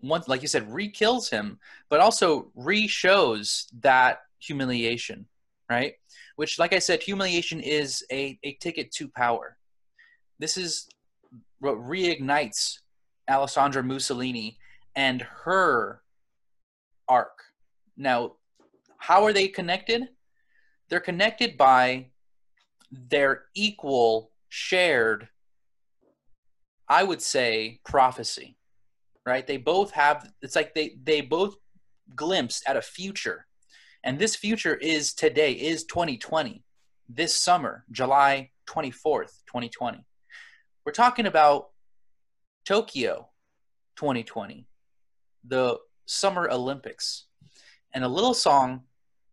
once 0.00 0.28
like 0.28 0.42
you 0.42 0.48
said, 0.48 0.72
re-kills 0.72 1.30
him, 1.30 1.58
but 1.88 2.00
also 2.00 2.50
re-shows 2.54 3.66
that 3.80 4.20
humiliation, 4.46 5.26
right? 5.70 5.94
Which, 6.36 6.58
like 6.58 6.72
I 6.72 6.78
said, 6.78 7.02
humiliation 7.02 7.60
is 7.60 8.04
a, 8.10 8.38
a 8.42 8.54
ticket 8.60 8.92
to 8.92 9.08
power. 9.08 9.56
This 10.38 10.56
is 10.56 10.88
what 11.60 11.76
reignites 11.76 12.78
Alessandra 13.28 13.82
Mussolini 13.82 14.58
and 14.96 15.22
her 15.22 16.02
arc. 17.08 17.38
Now, 17.96 18.34
how 18.98 19.24
are 19.24 19.32
they 19.32 19.48
connected? 19.48 20.08
They're 20.88 21.00
connected 21.00 21.56
by 21.56 22.10
their 22.90 23.44
equal 23.54 24.30
shared, 24.48 25.28
I 26.88 27.02
would 27.02 27.22
say, 27.22 27.80
prophecy. 27.84 28.56
Right? 29.26 29.46
They 29.46 29.56
both 29.56 29.90
have 29.92 30.30
it's 30.42 30.54
like 30.54 30.74
they 30.74 30.96
they 31.02 31.22
both 31.22 31.56
glimpsed 32.14 32.64
at 32.66 32.76
a 32.76 32.82
future. 32.82 33.46
And 34.04 34.18
this 34.18 34.36
future 34.36 34.74
is 34.74 35.14
today, 35.14 35.52
is 35.52 35.84
2020, 35.84 36.62
this 37.08 37.34
summer, 37.34 37.86
July 37.90 38.50
24th, 38.68 39.40
2020. 39.46 40.04
We're 40.84 40.92
talking 40.92 41.24
about 41.24 41.70
Tokyo 42.66 43.30
2020, 43.96 44.66
the 45.48 45.78
Summer 46.04 46.50
Olympics, 46.50 47.24
and 47.94 48.04
a 48.04 48.08
little 48.08 48.34
song 48.34 48.82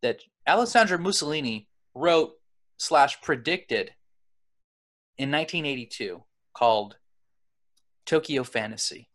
that 0.01 0.21
Alessandra 0.47 0.97
Mussolini 0.97 1.67
wrote 1.93 2.31
slash 2.77 3.21
predicted 3.21 3.91
in 5.17 5.29
1982 5.31 6.23
called 6.53 6.95
Tokyo 8.05 8.45
Fantasy. 8.45 9.09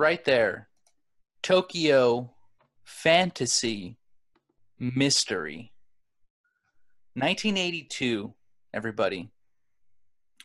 Right 0.00 0.24
there. 0.24 0.66
Tokyo 1.42 2.32
fantasy 2.84 3.98
mystery. 4.78 5.72
1982, 7.14 8.32
everybody. 8.72 9.30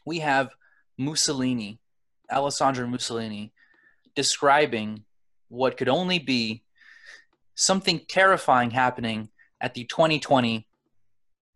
We 0.06 0.20
have 0.20 0.50
Mussolini, 0.98 1.80
Alessandro 2.30 2.86
Mussolini, 2.86 3.54
describing 4.13 5.06
what 5.48 5.78
could 5.78 5.89
only 5.89 6.20
be 6.20 6.63
something 7.56 8.02
terrifying 8.10 8.72
happening 8.72 9.30
at 9.62 9.74
the 9.74 9.86
2020 9.86 10.68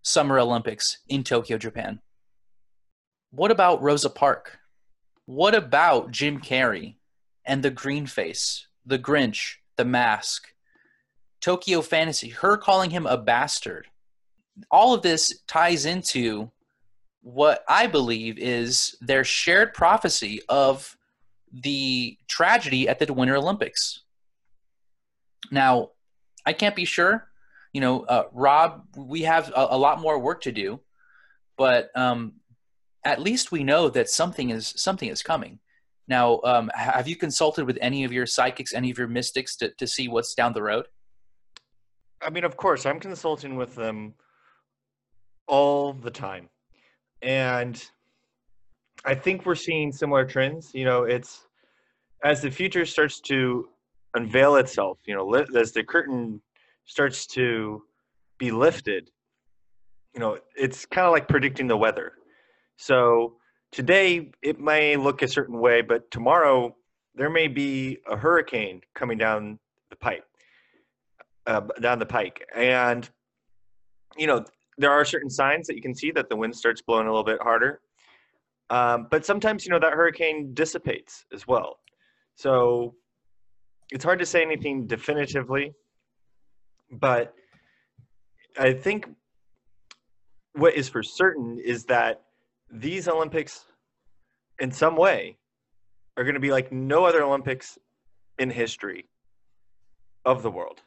Summer 0.04 0.40
Olympics 0.40 1.00
in 1.10 1.26
Tokyo, 1.26 1.58
Japan. 1.58 2.00
What 3.32 3.52
about 3.52 3.82
Rosa 3.82 4.10
Parks? 4.10 4.52
What 5.26 5.54
about 5.54 6.12
Jim 6.12 6.40
Carrey 6.40 6.96
and 7.50 7.64
the 7.64 7.72
green 7.72 8.06
face, 8.06 8.68
the 8.86 9.00
Grinch, 9.00 9.56
the 9.76 9.84
mask, 9.84 10.54
Tokyo 11.42 11.82
Fantasy, 11.82 12.30
her 12.30 12.56
calling 12.56 12.92
him 12.92 13.06
a 13.06 13.18
bastard? 13.18 13.88
All 14.72 14.94
of 14.94 15.02
this 15.02 15.42
ties 15.48 15.86
into 15.86 16.52
what 17.22 17.64
I 17.68 17.88
believe 17.88 18.38
is 18.38 18.96
their 19.02 19.24
shared 19.24 19.74
prophecy 19.74 20.42
of 20.48 20.96
the 21.52 22.18
tragedy 22.28 22.88
at 22.88 23.00
the 23.00 23.12
Winter 23.12 23.36
Olympics. 23.36 24.04
Now, 25.52 25.92
I 26.46 26.54
can't 26.54 26.76
be 26.76 26.86
sure. 26.86 27.28
You 27.74 27.82
know, 27.82 28.02
uh, 28.02 28.24
Rob, 28.32 28.86
we 28.96 29.24
have 29.24 29.50
a, 29.50 29.68
a, 29.72 29.78
lot 29.78 30.02
more 30.02 30.20
work 30.20 30.42
to 30.42 30.52
do, 30.52 30.80
but 31.58 31.90
um, 31.96 32.34
at 33.04 33.22
least 33.22 33.52
we 33.52 33.64
know 33.64 33.90
that 33.90 34.10
something 34.10 34.50
is 34.50 34.74
something 34.76 35.10
is 35.10 35.22
coming. 35.22 35.60
Now, 36.10 36.42
um, 36.44 36.72
have 36.74 37.08
you 37.08 37.16
consulted 37.16 37.66
with 37.66 37.78
any 37.82 38.04
of 38.04 38.12
your 38.12 38.26
psychics, 38.26 38.74
any 38.74 38.90
of 38.90 38.98
your 38.98 39.08
mystics, 39.08 39.56
to, 39.58 39.72
to 39.78 39.86
see 39.86 40.08
what's 40.08 40.34
down 40.34 40.54
the 40.54 40.64
road? 40.64 40.88
I 42.20 42.32
mean, 42.32 42.44
of 42.44 42.58
course, 42.58 42.88
I'm 42.88 43.00
consulting 43.00 43.56
with 43.56 43.76
them 43.76 44.16
all 45.48 45.94
the 45.94 46.10
time, 46.10 46.50
and 47.22 47.82
I 49.06 49.14
think 49.14 49.46
we're 49.46 49.54
seeing 49.54 49.92
similar 49.92 50.26
trends. 50.26 50.72
You 50.74 50.84
know, 50.84 51.04
it's 51.04 51.46
as 52.24 52.42
the 52.42 52.50
future 52.50 52.86
starts 52.86 53.22
to 53.22 53.70
unveil 54.16 54.56
itself. 54.56 54.98
You 55.06 55.16
know, 55.16 55.34
as 55.34 55.72
the 55.72 55.84
curtain 55.84 56.42
starts 56.86 57.28
to 57.28 57.84
be 58.40 58.50
lifted, 58.50 59.12
you 60.16 60.20
know, 60.20 60.40
it's 60.56 60.88
kind 60.88 61.06
of 61.06 61.14
like 61.14 61.28
predicting 61.28 61.68
the 61.68 61.78
weather. 61.78 62.14
So 62.78 63.36
today 63.72 64.32
it 64.42 64.60
may 64.60 64.96
look 64.96 65.22
a 65.22 65.28
certain 65.28 65.60
way, 65.60 65.82
but 65.82 66.10
tomorrow 66.12 66.76
there 67.16 67.30
may 67.30 67.48
be 67.48 68.00
a 68.08 68.16
hurricane 68.16 68.82
coming 68.96 69.18
down 69.18 69.60
the 69.90 69.96
pipe, 69.96 70.26
uh, 71.48 71.62
down 71.82 72.00
the 72.00 72.06
pike, 72.06 72.46
and 72.56 73.10
you 74.18 74.28
know 74.28 74.44
there 74.78 74.92
are 74.92 75.04
certain 75.04 75.30
signs 75.30 75.68
that 75.68 75.76
you 75.76 75.82
can 75.82 75.94
see 75.94 76.12
that 76.12 76.30
the 76.30 76.36
wind 76.36 76.56
starts 76.56 76.82
blowing 76.82 77.08
a 77.08 77.10
little 77.10 77.24
bit 77.24 77.42
harder. 77.42 77.82
Um, 78.70 79.08
but 79.10 79.26
sometimes 79.26 79.66
you 79.66 79.72
know 79.72 79.80
that 79.80 79.94
hurricane 79.94 80.54
dissipates 80.54 81.26
as 81.34 81.48
well. 81.48 81.80
So 82.36 82.96
it's 83.92 84.04
hard 84.04 84.20
to 84.20 84.26
say 84.26 84.42
anything 84.42 84.88
definitively, 84.88 85.74
but 86.92 87.34
I 88.58 88.74
think 88.74 89.10
what 90.54 90.76
is 90.76 90.88
for 90.90 91.04
certain 91.04 91.60
is 91.60 91.86
that 91.86 92.22
these 92.72 93.08
Olympics, 93.08 93.66
in 94.60 94.72
some 94.72 94.96
way, 94.96 95.38
are 96.18 96.24
going 96.24 96.36
to 96.36 96.40
be 96.40 96.52
like 96.52 96.72
no 96.72 97.06
other 97.06 97.24
Olympics 97.24 97.78
in 98.38 98.50
history 98.50 99.06
of 100.26 100.44
the 100.44 100.52
world. 100.52 100.82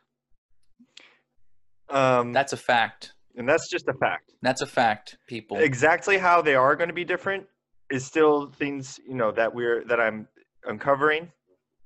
Um, 1.88 2.32
that's 2.32 2.52
a 2.52 2.56
fact. 2.56 3.12
And 3.36 3.48
that's 3.48 3.70
just 3.70 3.88
a 3.88 3.94
fact. 3.94 4.32
That's 4.42 4.60
a 4.60 4.66
fact, 4.66 5.16
people. 5.26 5.58
Exactly 5.58 6.18
how 6.18 6.42
they 6.42 6.54
are 6.54 6.76
going 6.76 6.88
to 6.88 6.94
be 6.94 7.04
different 7.04 7.46
is 7.90 8.04
still 8.04 8.50
things 8.50 8.98
you 9.06 9.14
know 9.14 9.30
that 9.32 9.54
we're 9.54 9.84
that 9.84 10.00
I'm 10.00 10.26
uncovering 10.64 11.30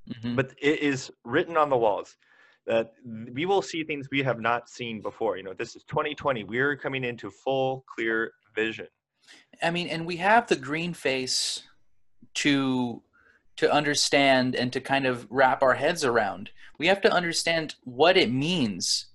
mm-hmm. 0.09 0.37
but 0.37 0.52
it 0.61 0.80
is 0.80 1.11
written 1.24 1.56
on 1.56 1.70
the 1.70 1.76
walls 1.76 2.16
that 2.66 2.92
we 3.32 3.46
will 3.46 3.62
see 3.62 3.85
things 3.85 4.09
we 4.11 4.22
have 4.22 4.40
not 4.40 4.68
seen 4.68 5.00
before. 5.00 5.37
You 5.37 5.44
know, 5.44 5.54
this 5.54 5.76
is 5.76 5.85
2020. 5.85 6.42
We're 6.44 6.76
coming 6.76 7.04
into 7.04 7.30
full, 7.30 7.85
clear 7.87 8.32
vision. 8.56 8.88
I 9.62 9.71
mean, 9.71 9.88
and 9.88 10.07
we 10.07 10.16
have 10.16 10.47
the 10.47 10.57
green 10.57 10.95
face 10.95 11.62
to 12.35 13.03
to 13.57 13.73
understand 13.73 14.55
and 14.55 14.73
to 14.73 14.81
kind 14.81 15.07
of 15.07 15.27
wrap 15.31 15.62
our 15.62 15.75
heads 15.75 16.05
around. 16.05 16.51
We 16.79 16.88
have 16.88 17.01
to 17.03 17.12
understand 17.12 17.75
what 17.85 18.16
it 18.19 18.31
means 18.31 19.07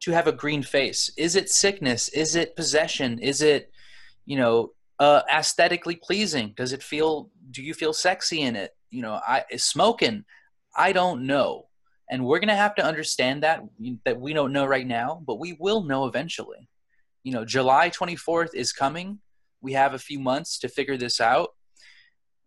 to 0.00 0.12
have 0.12 0.28
a 0.28 0.32
green 0.32 0.62
face. 0.62 1.10
Is 1.16 1.34
it 1.34 1.50
sickness? 1.50 2.08
Is 2.10 2.36
it 2.36 2.54
possession? 2.54 3.18
Is 3.18 3.42
it, 3.42 3.72
you 4.24 4.36
know, 4.36 4.72
uh, 5.00 5.22
aesthetically 5.32 5.96
pleasing? 5.96 6.54
Does 6.56 6.72
it 6.72 6.82
feel? 6.82 7.30
Do 7.50 7.62
you 7.62 7.74
feel 7.74 7.92
sexy 7.92 8.42
in 8.42 8.56
it? 8.56 8.76
You 8.90 9.02
know, 9.02 9.20
I 9.26 9.44
smoking. 9.56 10.24
I 10.76 10.92
don't 10.92 11.26
know. 11.26 11.66
And 12.10 12.24
we're 12.24 12.40
to 12.40 12.54
have 12.54 12.74
to 12.76 12.84
understand 12.84 13.42
that 13.42 13.62
that 14.04 14.20
we 14.20 14.32
don't 14.32 14.52
know 14.52 14.64
right 14.64 14.86
now, 14.86 15.22
but 15.26 15.38
we 15.38 15.56
will 15.58 15.82
know 15.82 16.06
eventually. 16.06 16.68
You 17.24 17.32
know, 17.32 17.44
July 17.44 17.90
24th 17.90 18.54
is 18.54 18.72
coming. 18.72 19.18
We 19.60 19.72
have 19.72 19.94
a 19.94 19.98
few 19.98 20.18
months 20.18 20.58
to 20.60 20.68
figure 20.68 20.96
this 20.96 21.20
out. 21.20 21.50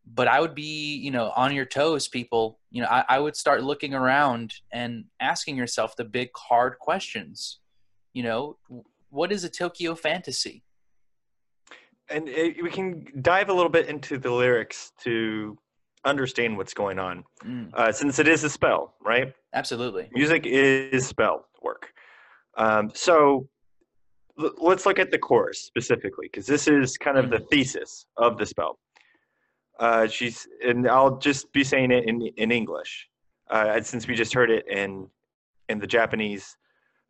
But 0.06 0.28
I 0.28 0.41
would 0.41 0.56
be, 0.56 0.95
you 0.95 1.12
know, 1.12 1.32
on 1.36 1.54
your 1.54 1.65
toes, 1.65 2.08
people. 2.08 2.60
You 2.71 2.82
know, 2.82 2.88
I, 2.88 3.06
I 3.08 3.19
would 3.19 3.36
start 3.36 3.63
looking 3.63 3.93
around 3.93 4.54
and 4.74 5.06
asking 5.19 5.58
yourself 5.58 5.95
the 5.95 6.06
big 6.06 6.30
hard 6.36 6.80
questions. 6.80 7.60
You 8.13 8.24
know, 8.24 8.58
what 9.10 9.32
is 9.32 9.43
a 9.43 9.50
Tokyo 9.50 9.93
fantasy? 9.93 10.63
And 12.10 12.28
it, 12.28 12.62
we 12.63 12.71
can 12.71 13.06
dive 13.21 13.50
a 13.50 13.54
little 13.54 13.69
bit 13.69 13.88
into 13.88 14.17
the 14.17 14.32
lyrics 14.32 14.91
to 15.04 15.58
understand 16.06 16.58
what's 16.58 16.74
going 16.74 17.00
on 17.00 17.24
mm. 17.45 17.69
uh, 17.74 17.91
since 17.91 18.19
it 18.19 18.28
is 18.28 18.43
a 18.43 18.50
spell 18.50 18.95
right 19.04 19.34
absolutely 19.54 20.10
music 20.13 20.45
is 20.45 21.06
spell 21.06 21.45
work 21.62 21.93
um, 22.58 22.91
so 22.93 23.47
let's 24.58 24.86
look 24.86 24.99
at 24.99 25.12
the 25.12 25.17
chorus 25.17 25.60
specifically 25.60 26.27
because 26.32 26.45
this 26.45 26.67
is 26.67 26.97
kind 26.97 27.17
of 27.17 27.30
the 27.30 27.39
thesis 27.39 28.06
of 28.17 28.38
the 28.38 28.45
spell. 28.45 28.80
Uh, 29.80 30.08
she's 30.08 30.47
and 30.63 30.88
i'll 30.88 31.17
just 31.17 31.51
be 31.54 31.63
saying 31.63 31.91
it 31.91 32.08
in, 32.08 32.21
in 32.38 32.51
english. 32.51 33.08
Uh, 33.49 33.82
since 33.82 34.08
we 34.08 34.15
just 34.15 34.34
heard 34.34 34.49
it 34.51 34.65
in 34.69 35.08
in 35.69 35.80
the 35.80 35.88
japanese 35.88 36.56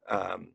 um, 0.09 0.47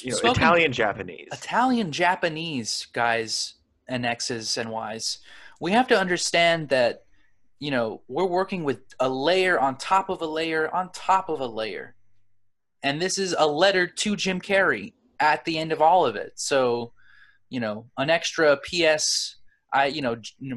you 0.00 0.12
know, 0.12 0.30
italian 0.30 0.72
japanese. 0.72 1.28
Italian 1.32 1.92
japanese 1.92 2.86
guys 2.92 3.54
and 3.88 4.06
x's 4.06 4.56
and 4.56 4.70
y's 4.70 5.18
we 5.60 5.72
have 5.72 5.86
to 5.88 5.98
understand 5.98 6.68
that 6.70 7.02
you 7.62 7.70
know, 7.70 8.02
we're 8.08 8.26
working 8.26 8.64
with 8.64 8.80
a 8.98 9.08
layer 9.08 9.56
on 9.56 9.76
top 9.76 10.08
of 10.08 10.20
a 10.20 10.26
layer 10.26 10.68
on 10.74 10.90
top 10.90 11.28
of 11.28 11.38
a 11.38 11.46
layer. 11.46 11.94
And 12.82 13.00
this 13.00 13.18
is 13.18 13.36
a 13.38 13.46
letter 13.46 13.86
to 13.86 14.16
Jim 14.16 14.40
Carrey 14.40 14.94
at 15.22 15.44
the 15.44 15.56
end 15.58 15.72
of 15.72 15.80
all 15.80 16.04
of 16.04 16.16
it. 16.16 16.32
So, 16.36 16.92
you 17.48 17.60
know, 17.60 17.86
an 17.96 18.10
extra 18.10 18.58
PS, 18.58 19.36
I, 19.72 19.86
you 19.86 20.02
know, 20.02 20.16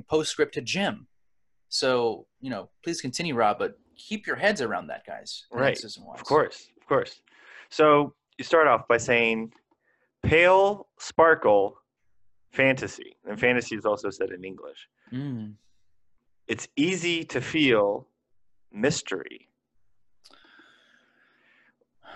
postscript 0.10 0.54
to 0.56 0.62
Jim. 0.62 1.08
So, 1.70 2.28
you 2.42 2.50
know, 2.50 2.70
please 2.84 3.00
continue, 3.00 3.36
Rob, 3.36 3.60
but 3.60 3.78
keep 3.98 4.28
your 4.28 4.36
heads 4.36 4.62
around 4.62 4.88
that, 4.88 5.06
guys. 5.06 5.46
Right. 5.52 5.82
Of 5.82 6.24
course. 6.24 6.68
Of 6.82 6.88
course. 6.88 7.22
So 7.70 8.14
you 8.38 8.44
start 8.44 8.68
off 8.68 8.88
by 8.88 8.98
saying 8.98 9.54
pale 10.24 10.88
sparkle 11.00 11.78
fantasy. 12.52 13.16
And 13.28 13.40
fantasy 13.40 13.76
is 13.76 13.86
also 13.86 14.10
said 14.10 14.32
in 14.32 14.44
English. 14.44 14.88
Mm 15.14 15.54
it's 16.48 16.68
easy 16.76 17.24
to 17.24 17.42
feel 17.42 18.08
mystery 18.72 19.48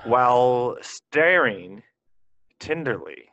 while 0.04 0.78
staring 0.82 1.82
tenderly. 2.60 3.26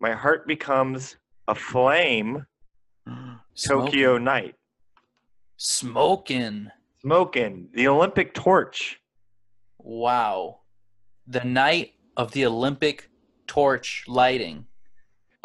My 0.00 0.12
heart 0.12 0.46
becomes 0.46 1.16
a 1.48 1.54
flame. 1.54 2.46
Tokyo 3.66 4.18
night. 4.18 4.54
Smoking. 5.56 6.68
Smoking. 7.00 7.68
The 7.74 7.88
Olympic 7.88 8.34
torch. 8.34 9.00
Wow. 9.78 10.60
The 11.26 11.44
night 11.44 11.92
of 12.16 12.32
the 12.32 12.46
Olympic 12.46 13.10
torch 13.46 14.04
lighting. 14.08 14.66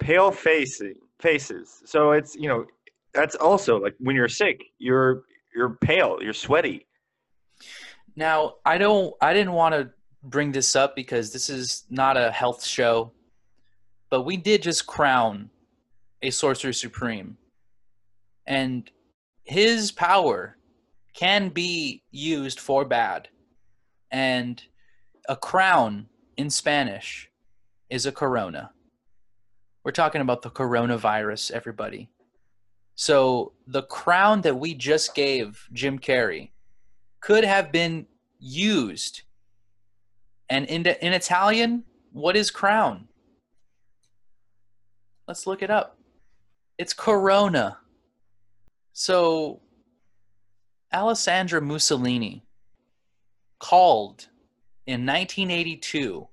Pale 0.02 0.32
facing 0.32 0.96
faces. 1.20 1.82
So 1.86 2.12
it's, 2.12 2.36
you 2.36 2.48
know, 2.48 2.66
that's 3.14 3.36
also 3.36 3.80
like 3.80 3.96
when 4.00 4.16
you're 4.16 4.30
sick, 4.30 4.64
you're 4.78 5.24
you're 5.56 5.78
pale, 5.82 6.18
you're 6.22 6.34
sweaty. 6.34 6.88
Now, 8.16 8.56
I 8.66 8.78
don't 8.78 9.14
I 9.22 9.34
didn't 9.34 9.54
want 9.54 9.76
to 9.76 9.90
bring 10.24 10.52
this 10.52 10.76
up 10.76 10.96
because 10.96 11.32
this 11.32 11.50
is 11.50 11.84
not 11.90 12.18
a 12.18 12.32
health 12.32 12.66
show, 12.66 13.12
but 14.10 14.24
we 14.24 14.38
did 14.38 14.64
just 14.64 14.86
crown 14.86 15.50
a 16.22 16.30
sorcerer 16.30 16.74
supreme. 16.74 17.38
And 18.46 18.90
his 19.44 19.92
power 19.92 20.58
can 21.14 21.50
be 21.50 22.04
used 22.12 22.60
for 22.60 22.86
bad. 22.86 23.30
And 24.12 24.62
a 25.28 25.36
crown 25.36 26.08
in 26.38 26.50
Spanish 26.50 27.30
is 27.90 28.06
a 28.06 28.12
corona. 28.12 28.72
We're 29.84 29.92
talking 29.92 30.22
about 30.22 30.42
the 30.42 30.50
coronavirus, 30.50 31.52
everybody. 31.52 32.10
So 32.96 33.54
the 33.66 33.84
crown 33.84 34.42
that 34.42 34.60
we 34.60 34.74
just 34.74 35.16
gave 35.16 35.68
Jim 35.72 36.00
Carrey 36.00 36.52
could 37.22 37.44
have 37.46 37.72
been 37.72 38.08
used. 38.40 39.22
And 40.50 40.66
in, 40.66 40.86
in 40.86 41.14
Italian, 41.14 41.84
what 42.12 42.36
is 42.36 42.50
crown? 42.50 43.08
Let's 45.28 45.46
look 45.46 45.62
it 45.62 45.70
up. 45.70 45.98
It's 46.78 46.94
Corona. 46.94 47.78
So 48.94 49.62
Alessandra 50.92 51.62
Mussolini 51.62 52.44
called 53.60 54.28
in 54.88 55.06
1982 55.06 56.28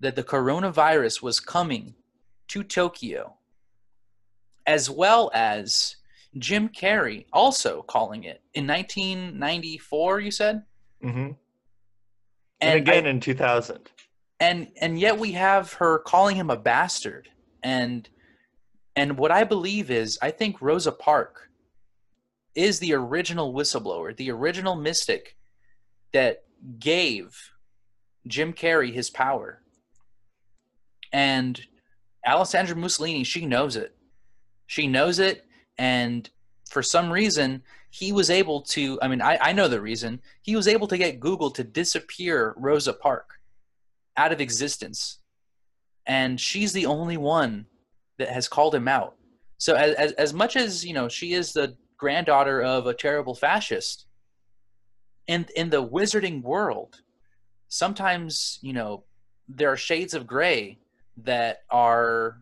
that 0.00 0.16
the 0.16 0.22
coronavirus 0.22 1.22
was 1.22 1.38
coming 1.38 1.94
to 2.48 2.62
Tokyo, 2.62 3.34
as 4.66 4.88
well 4.88 5.30
as 5.34 5.96
Jim 6.38 6.68
Carrey 6.68 7.26
also 7.32 7.82
calling 7.82 8.24
it 8.24 8.42
in 8.54 8.66
1994. 8.66 10.20
You 10.20 10.30
said, 10.30 10.62
mm-hmm. 11.02 11.32
And, 12.64 12.78
and, 12.78 12.88
again 12.88 13.06
I, 13.06 13.10
in 13.10 13.20
2000. 13.20 13.90
And 14.40 14.68
and 14.80 14.98
yet 14.98 15.18
we 15.18 15.32
have 15.32 15.74
her 15.74 15.98
calling 16.00 16.36
him 16.36 16.50
a 16.50 16.56
bastard, 16.56 17.28
and 17.62 18.08
and 18.96 19.16
what 19.16 19.30
I 19.30 19.44
believe 19.44 19.90
is 19.90 20.18
I 20.20 20.30
think 20.30 20.60
Rosa 20.60 20.92
Park 20.92 21.50
is 22.54 22.78
the 22.78 22.94
original 22.94 23.52
whistleblower, 23.52 24.16
the 24.16 24.30
original 24.30 24.76
mystic 24.76 25.36
that 26.12 26.44
gave 26.78 27.50
Jim 28.26 28.52
Carrey 28.52 28.92
his 28.92 29.10
power. 29.10 29.60
And 31.12 31.60
Alessandra 32.26 32.76
Mussolini, 32.76 33.24
she 33.24 33.46
knows 33.46 33.76
it. 33.76 33.94
She 34.66 34.86
knows 34.86 35.18
it. 35.18 35.44
And 35.76 36.28
for 36.74 36.82
some 36.82 37.10
reason, 37.10 37.62
he 37.90 38.12
was 38.12 38.28
able 38.28 38.60
to, 38.62 38.98
I 39.00 39.08
mean, 39.08 39.22
I, 39.22 39.38
I 39.40 39.52
know 39.52 39.68
the 39.68 39.80
reason. 39.80 40.20
He 40.42 40.56
was 40.56 40.68
able 40.68 40.88
to 40.88 40.98
get 40.98 41.20
Google 41.20 41.50
to 41.52 41.64
disappear 41.64 42.54
Rosa 42.58 42.92
Park 42.92 43.40
out 44.16 44.32
of 44.32 44.40
existence. 44.40 45.20
And 46.04 46.40
she's 46.40 46.72
the 46.72 46.86
only 46.86 47.16
one 47.16 47.66
that 48.18 48.28
has 48.28 48.48
called 48.48 48.74
him 48.74 48.88
out. 48.88 49.14
So 49.58 49.76
as, 49.76 49.94
as, 49.94 50.12
as 50.12 50.34
much 50.34 50.56
as, 50.56 50.84
you 50.84 50.92
know, 50.92 51.08
she 51.08 51.32
is 51.32 51.52
the 51.52 51.76
granddaughter 51.96 52.60
of 52.60 52.86
a 52.86 52.92
terrible 52.92 53.34
fascist, 53.34 54.06
in 55.26 55.46
in 55.56 55.70
the 55.70 55.82
wizarding 55.82 56.42
world, 56.42 57.00
sometimes 57.68 58.58
you 58.60 58.72
know 58.72 59.04
there 59.48 59.70
are 59.72 59.76
shades 59.76 60.12
of 60.12 60.26
gray 60.26 60.78
that 61.16 61.62
are 61.70 62.40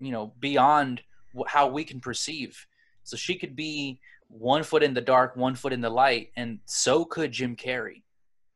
you 0.00 0.10
know 0.10 0.32
beyond 0.40 1.02
how 1.46 1.66
we 1.68 1.84
can 1.84 2.00
perceive. 2.00 2.66
So 3.04 3.16
she 3.16 3.36
could 3.36 3.54
be 3.54 4.00
one 4.28 4.62
foot 4.62 4.82
in 4.82 4.94
the 4.94 5.00
dark, 5.00 5.36
one 5.36 5.54
foot 5.54 5.72
in 5.72 5.80
the 5.80 5.90
light, 5.90 6.30
and 6.36 6.58
so 6.64 7.04
could 7.04 7.32
Jim 7.32 7.56
Carrey, 7.56 8.02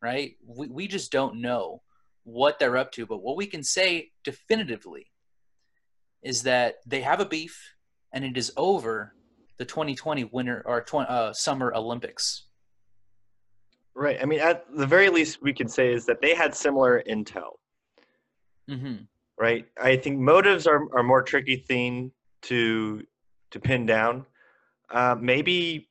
right? 0.02 0.36
We 0.44 0.68
we 0.68 0.88
just 0.88 1.12
don't 1.12 1.40
know 1.40 1.82
what 2.24 2.58
they're 2.58 2.76
up 2.76 2.92
to, 2.92 3.06
but 3.06 3.22
what 3.22 3.36
we 3.36 3.46
can 3.46 3.62
say 3.62 4.10
definitively 4.24 5.06
is 6.22 6.42
that 6.42 6.76
they 6.86 7.00
have 7.00 7.20
a 7.20 7.24
beef 7.24 7.74
and 8.12 8.24
it 8.24 8.36
is 8.36 8.52
over 8.56 9.14
the 9.58 9.64
2020 9.64 10.24
winter 10.24 10.62
or 10.66 10.82
20, 10.82 11.08
uh, 11.08 11.32
summer 11.32 11.72
Olympics. 11.74 12.44
Right. 13.94 14.18
I 14.20 14.26
mean, 14.26 14.40
at 14.40 14.64
the 14.74 14.86
very 14.86 15.08
least, 15.08 15.42
we 15.42 15.52
can 15.52 15.68
say 15.68 15.92
is 15.92 16.06
that 16.06 16.20
they 16.20 16.34
had 16.34 16.54
similar 16.54 17.02
intel. 17.08 17.52
Mm-hmm. 18.70 19.04
Right. 19.38 19.66
I 19.80 19.96
think 19.96 20.18
motives 20.18 20.66
are, 20.66 20.82
are 20.96 21.02
more 21.02 21.22
tricky 21.22 21.56
thing 21.56 22.12
to 22.42 23.02
to 23.50 23.60
pin 23.60 23.86
down. 23.86 24.26
Uh, 24.90 25.16
maybe 25.20 25.88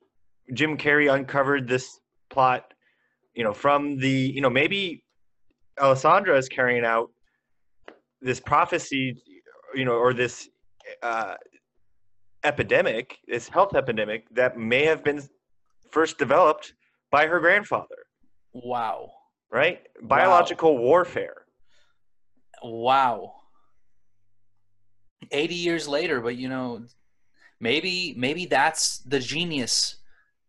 Jim 0.54 0.78
Carrey 0.78 1.14
uncovered 1.14 1.68
this 1.68 2.00
plot, 2.30 2.74
you 3.36 3.44
know, 3.44 3.54
from 3.54 3.98
the 3.98 4.10
you 4.10 4.42
know 4.42 4.50
maybe 4.50 5.04
Alessandra 5.80 6.38
is 6.38 6.50
carrying 6.50 6.86
out 6.86 7.10
this 8.22 8.40
prophecy, 8.40 9.16
you 9.76 9.86
know, 9.86 9.94
or 9.94 10.14
this 10.14 10.50
uh, 11.04 11.36
epidemic, 12.44 13.18
this 13.28 13.48
health 13.48 13.76
epidemic 13.76 14.26
that 14.34 14.58
may 14.58 14.86
have 14.86 15.04
been 15.04 15.22
first 15.92 16.18
developed 16.18 16.74
by 17.12 17.28
her 17.28 17.40
grandfather. 17.40 18.06
Wow. 18.54 19.12
Right? 19.52 19.82
Biological 20.02 20.76
wow. 20.76 20.82
warfare. 20.82 21.46
Wow. 22.64 23.34
80 25.32 25.56
years 25.56 25.88
later, 25.88 26.22
but 26.22 26.36
you 26.36 26.50
know, 26.50 26.84
maybe 27.60 28.14
maybe 28.18 28.46
that's 28.46 29.00
the 29.00 29.20
genius 29.20 29.98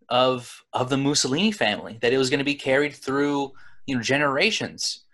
of 0.09 0.65
of 0.73 0.89
the 0.89 0.97
Mussolini 0.97 1.53
family 1.53 1.99
that 2.01 2.13
it 2.13 2.19
was 2.19 2.31
going 2.31 2.39
to 2.39 2.45
be 2.45 2.55
carried 2.55 2.95
through, 2.95 3.53
you 3.87 3.97
know, 3.97 4.03
generations. 4.03 5.05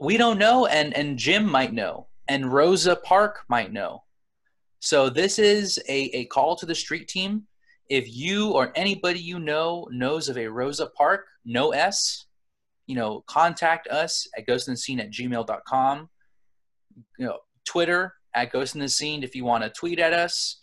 We 0.00 0.16
don't 0.16 0.38
know 0.38 0.66
and 0.66 0.94
and 0.94 1.18
Jim 1.18 1.48
might 1.48 1.72
know 1.72 2.06
and 2.28 2.52
Rosa 2.52 2.96
Park 2.96 3.40
might 3.48 3.72
know. 3.72 4.04
So 4.80 5.08
this 5.10 5.38
is 5.38 5.78
a, 5.88 6.04
a 6.16 6.24
call 6.26 6.54
to 6.56 6.66
the 6.66 6.74
street 6.74 7.08
team 7.08 7.46
if 7.88 8.14
you 8.14 8.50
or 8.50 8.72
anybody 8.74 9.18
you 9.18 9.38
know 9.38 9.88
knows 9.90 10.28
of 10.28 10.36
a 10.36 10.46
Rosa 10.46 10.86
Park, 10.86 11.26
no 11.44 11.72
S, 11.72 12.26
you 12.86 12.94
know, 12.94 13.24
contact 13.26 13.88
us 13.88 14.26
at 14.36 14.46
ghostinthescene 14.46 15.00
at 15.00 15.10
gmail.com. 15.10 16.08
You 17.18 17.26
know, 17.26 17.38
Twitter 17.64 18.14
at 18.34 18.52
Ghost 18.52 18.74
in 18.74 18.80
the 18.80 18.88
Scene 18.88 19.22
if 19.22 19.34
you 19.34 19.44
want 19.44 19.64
to 19.64 19.70
tweet 19.70 19.98
at 19.98 20.12
us, 20.12 20.58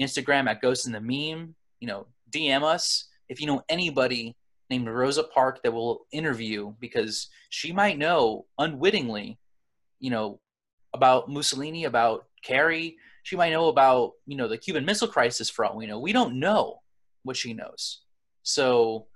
Instagram 0.00 0.48
at 0.48 0.62
Ghost 0.62 0.86
in 0.86 0.92
the 0.92 1.00
Meme, 1.00 1.54
you 1.80 1.86
know, 1.88 2.06
DM 2.30 2.62
us 2.62 3.08
if 3.28 3.40
you 3.40 3.46
know 3.46 3.62
anybody 3.68 4.36
named 4.68 4.88
Rosa 4.88 5.24
Park 5.24 5.62
that 5.62 5.72
will 5.72 6.06
interview 6.12 6.74
because 6.80 7.28
she 7.48 7.72
might 7.72 7.98
know 7.98 8.46
unwittingly, 8.58 9.38
you 9.98 10.10
know, 10.10 10.40
about 10.92 11.28
Mussolini, 11.28 11.84
about 11.84 12.26
Carrey, 12.46 12.96
she 13.22 13.36
might 13.36 13.50
know 13.50 13.68
about 13.68 14.12
you 14.26 14.36
know 14.36 14.48
the 14.48 14.58
Cuban 14.58 14.84
Missile 14.84 15.08
Crisis 15.08 15.48
for 15.50 15.64
all 15.64 15.76
we 15.76 15.86
know. 15.86 16.00
We 16.00 16.12
don't 16.12 16.40
know 16.40 16.82
what 17.22 17.36
she 17.36 17.52
knows. 17.52 18.00
So 18.42 19.06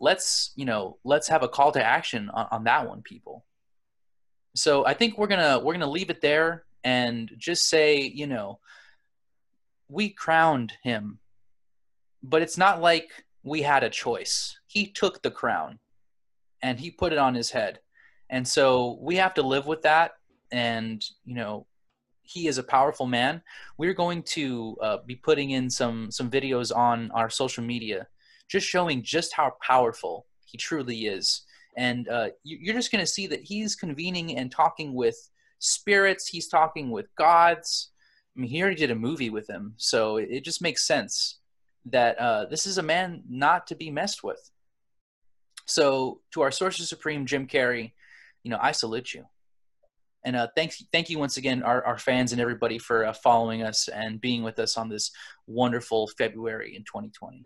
let's 0.00 0.52
you 0.54 0.64
know 0.64 0.98
let's 1.04 1.28
have 1.28 1.42
a 1.42 1.48
call 1.48 1.72
to 1.72 1.84
action 1.84 2.30
on, 2.30 2.46
on 2.50 2.64
that 2.64 2.88
one, 2.88 3.02
people. 3.02 3.44
So 4.54 4.86
I 4.86 4.94
think 4.94 5.18
we're 5.18 5.26
gonna 5.26 5.58
we're 5.58 5.72
gonna 5.72 5.90
leave 5.90 6.10
it 6.10 6.20
there 6.20 6.64
and 6.84 7.30
just 7.38 7.68
say 7.68 8.00
you 8.02 8.26
know 8.26 8.60
we 9.88 10.10
crowned 10.10 10.72
him, 10.82 11.18
but 12.22 12.42
it's 12.42 12.58
not 12.58 12.80
like 12.80 13.24
we 13.42 13.62
had 13.62 13.84
a 13.84 13.90
choice. 13.90 14.58
He 14.66 14.86
took 14.86 15.22
the 15.22 15.30
crown 15.30 15.78
and 16.62 16.78
he 16.78 16.90
put 16.90 17.12
it 17.12 17.18
on 17.18 17.34
his 17.34 17.50
head. 17.50 17.80
And 18.30 18.46
so 18.46 18.98
we 19.00 19.16
have 19.16 19.34
to 19.34 19.42
live 19.42 19.66
with 19.66 19.82
that 19.82 20.12
and 20.50 21.04
you 21.24 21.34
know 21.34 21.66
he 22.22 22.46
is 22.46 22.58
a 22.58 22.62
powerful 22.62 23.06
man. 23.06 23.42
We're 23.78 23.94
going 23.94 24.22
to 24.34 24.76
uh, 24.82 24.98
be 25.06 25.16
putting 25.16 25.50
in 25.50 25.70
some 25.70 26.10
some 26.10 26.30
videos 26.30 26.74
on 26.74 27.10
our 27.12 27.30
social 27.30 27.64
media, 27.64 28.06
just 28.50 28.66
showing 28.66 29.02
just 29.02 29.32
how 29.32 29.54
powerful 29.62 30.26
he 30.44 30.58
truly 30.58 31.06
is. 31.06 31.42
And 31.76 32.08
uh, 32.08 32.28
you're 32.42 32.74
just 32.74 32.92
going 32.92 33.04
to 33.04 33.10
see 33.10 33.26
that 33.28 33.40
he's 33.40 33.76
convening 33.76 34.36
and 34.36 34.50
talking 34.50 34.94
with 34.94 35.16
spirits. 35.58 36.26
He's 36.28 36.48
talking 36.48 36.90
with 36.90 37.06
gods. 37.16 37.92
He 38.42 38.60
already 38.62 38.76
did 38.76 38.90
a 38.90 38.94
movie 38.94 39.30
with 39.30 39.48
him, 39.48 39.74
so 39.76 40.16
it 40.16 40.44
just 40.44 40.62
makes 40.62 40.86
sense 40.86 41.38
that 41.86 42.18
uh, 42.18 42.46
this 42.46 42.66
is 42.66 42.78
a 42.78 42.82
man 42.82 43.22
not 43.28 43.66
to 43.68 43.74
be 43.74 43.90
messed 43.90 44.22
with. 44.22 44.50
So, 45.66 46.20
to 46.32 46.42
our 46.42 46.50
Sorcerer 46.50 46.86
Supreme, 46.86 47.26
Jim 47.26 47.46
Carrey, 47.46 47.92
you 48.42 48.50
know, 48.50 48.58
I 48.60 48.72
salute 48.72 49.12
you. 49.12 49.26
And 50.24 50.36
uh, 50.36 50.48
thanks, 50.56 50.82
thank 50.92 51.10
you 51.10 51.18
once 51.18 51.36
again, 51.36 51.62
our, 51.62 51.84
our 51.84 51.98
fans 51.98 52.32
and 52.32 52.40
everybody, 52.40 52.78
for 52.78 53.06
uh, 53.06 53.12
following 53.12 53.62
us 53.62 53.88
and 53.88 54.20
being 54.20 54.42
with 54.42 54.58
us 54.58 54.76
on 54.76 54.88
this 54.88 55.10
wonderful 55.46 56.08
February 56.18 56.74
in 56.76 56.82
2020. 56.84 57.44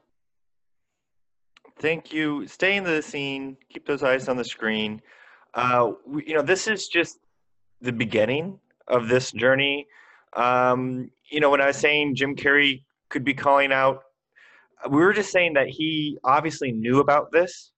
Thank 1.79 2.13
you. 2.13 2.47
Stay 2.47 2.77
in 2.77 2.85
the 2.85 3.03
scene. 3.03 3.57
Keep 3.73 3.87
those 3.87 4.03
eyes 4.03 4.29
on 4.29 4.37
the 4.37 4.45
screen. 4.45 5.03
Uh, 5.55 5.93
we, 6.07 6.25
you 6.27 6.35
know, 6.35 6.43
this 6.43 6.67
is 6.67 6.89
just 6.89 7.19
the 7.81 7.93
beginning 7.93 8.59
of 8.89 9.09
this 9.09 9.33
journey. 9.33 9.87
Um, 10.35 11.11
you 11.31 11.41
know, 11.41 11.51
when 11.51 11.61
I 11.61 11.67
was 11.67 11.77
saying 11.77 12.15
Jim 12.15 12.35
Carrey 12.35 12.83
could 13.09 13.25
be 13.25 13.35
calling 13.35 13.73
out, 13.73 14.03
we 14.89 14.99
were 14.99 15.13
just 15.13 15.31
saying 15.31 15.55
that 15.55 15.69
he 15.69 16.19
obviously 16.25 16.73
knew 16.73 17.01
about 17.01 17.31
this. 17.31 17.73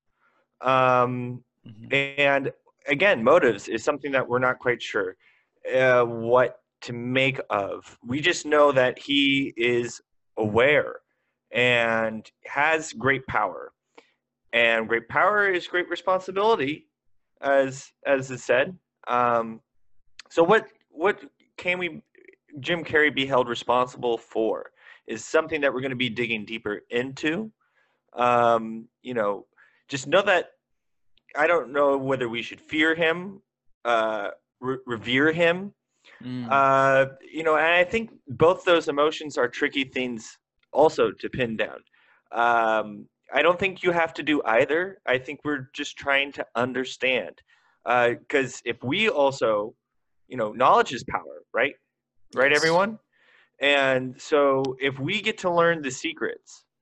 Um, 0.60 1.42
mm-hmm. 1.66 1.94
And 2.18 2.52
again, 2.86 3.22
motives 3.22 3.68
is 3.68 3.84
something 3.84 4.12
that 4.12 4.26
we're 4.26 4.38
not 4.38 4.58
quite 4.58 4.82
sure 4.82 5.16
uh, 5.74 6.04
what 6.04 6.60
to 6.82 6.92
make 6.92 7.40
of. 7.50 7.98
We 8.06 8.20
just 8.20 8.46
know 8.46 8.72
that 8.72 8.98
he 8.98 9.52
is 9.56 10.00
aware 10.36 10.96
and 11.50 12.28
has 12.46 12.92
great 12.92 13.26
power, 13.26 13.72
and 14.52 14.88
great 14.88 15.08
power 15.08 15.48
is 15.48 15.66
great 15.66 15.88
responsibility, 15.88 16.86
as 17.40 17.92
as 18.06 18.30
is 18.30 18.44
said. 18.44 18.76
Um, 19.08 19.60
so 20.30 20.42
what 20.42 20.68
what 20.90 21.20
can 21.56 21.78
we 21.78 22.02
Jim 22.60 22.84
Carrey 22.84 23.14
be 23.14 23.26
held 23.26 23.48
responsible 23.48 24.18
for 24.18 24.70
is 25.06 25.24
something 25.24 25.60
that 25.60 25.72
we're 25.72 25.80
going 25.80 25.90
to 25.90 25.96
be 25.96 26.08
digging 26.08 26.44
deeper 26.44 26.82
into. 26.90 27.50
Um, 28.14 28.88
you 29.02 29.14
know, 29.14 29.46
just 29.88 30.06
know 30.06 30.22
that 30.22 30.50
I 31.36 31.46
don't 31.46 31.72
know 31.72 31.98
whether 31.98 32.28
we 32.28 32.42
should 32.42 32.60
fear 32.60 32.94
him, 32.94 33.42
uh, 33.84 34.28
re- 34.60 34.78
revere 34.86 35.32
him. 35.32 35.72
Mm. 36.22 36.48
Uh, 36.50 37.12
you 37.32 37.42
know, 37.42 37.56
and 37.56 37.66
I 37.66 37.84
think 37.84 38.10
both 38.28 38.64
those 38.64 38.88
emotions 38.88 39.36
are 39.36 39.48
tricky 39.48 39.84
things 39.84 40.38
also 40.72 41.10
to 41.10 41.28
pin 41.28 41.56
down. 41.56 41.78
Um, 42.32 43.06
I 43.32 43.42
don't 43.42 43.58
think 43.58 43.82
you 43.82 43.90
have 43.90 44.14
to 44.14 44.22
do 44.22 44.42
either. 44.44 45.00
I 45.06 45.18
think 45.18 45.40
we're 45.44 45.68
just 45.72 45.96
trying 45.96 46.32
to 46.32 46.46
understand. 46.54 47.40
Because 47.84 48.56
uh, 48.56 48.70
if 48.70 48.82
we 48.82 49.08
also, 49.08 49.74
you 50.28 50.36
know, 50.36 50.52
knowledge 50.52 50.92
is 50.92 51.04
power, 51.04 51.42
right? 51.52 51.74
Right, 52.34 52.52
everyone? 52.52 52.98
And 53.60 54.20
so 54.20 54.76
if 54.80 54.98
we 54.98 55.22
get 55.22 55.38
to 55.38 55.50
learn 55.50 55.82
the 55.82 55.90
secrets 55.92 56.63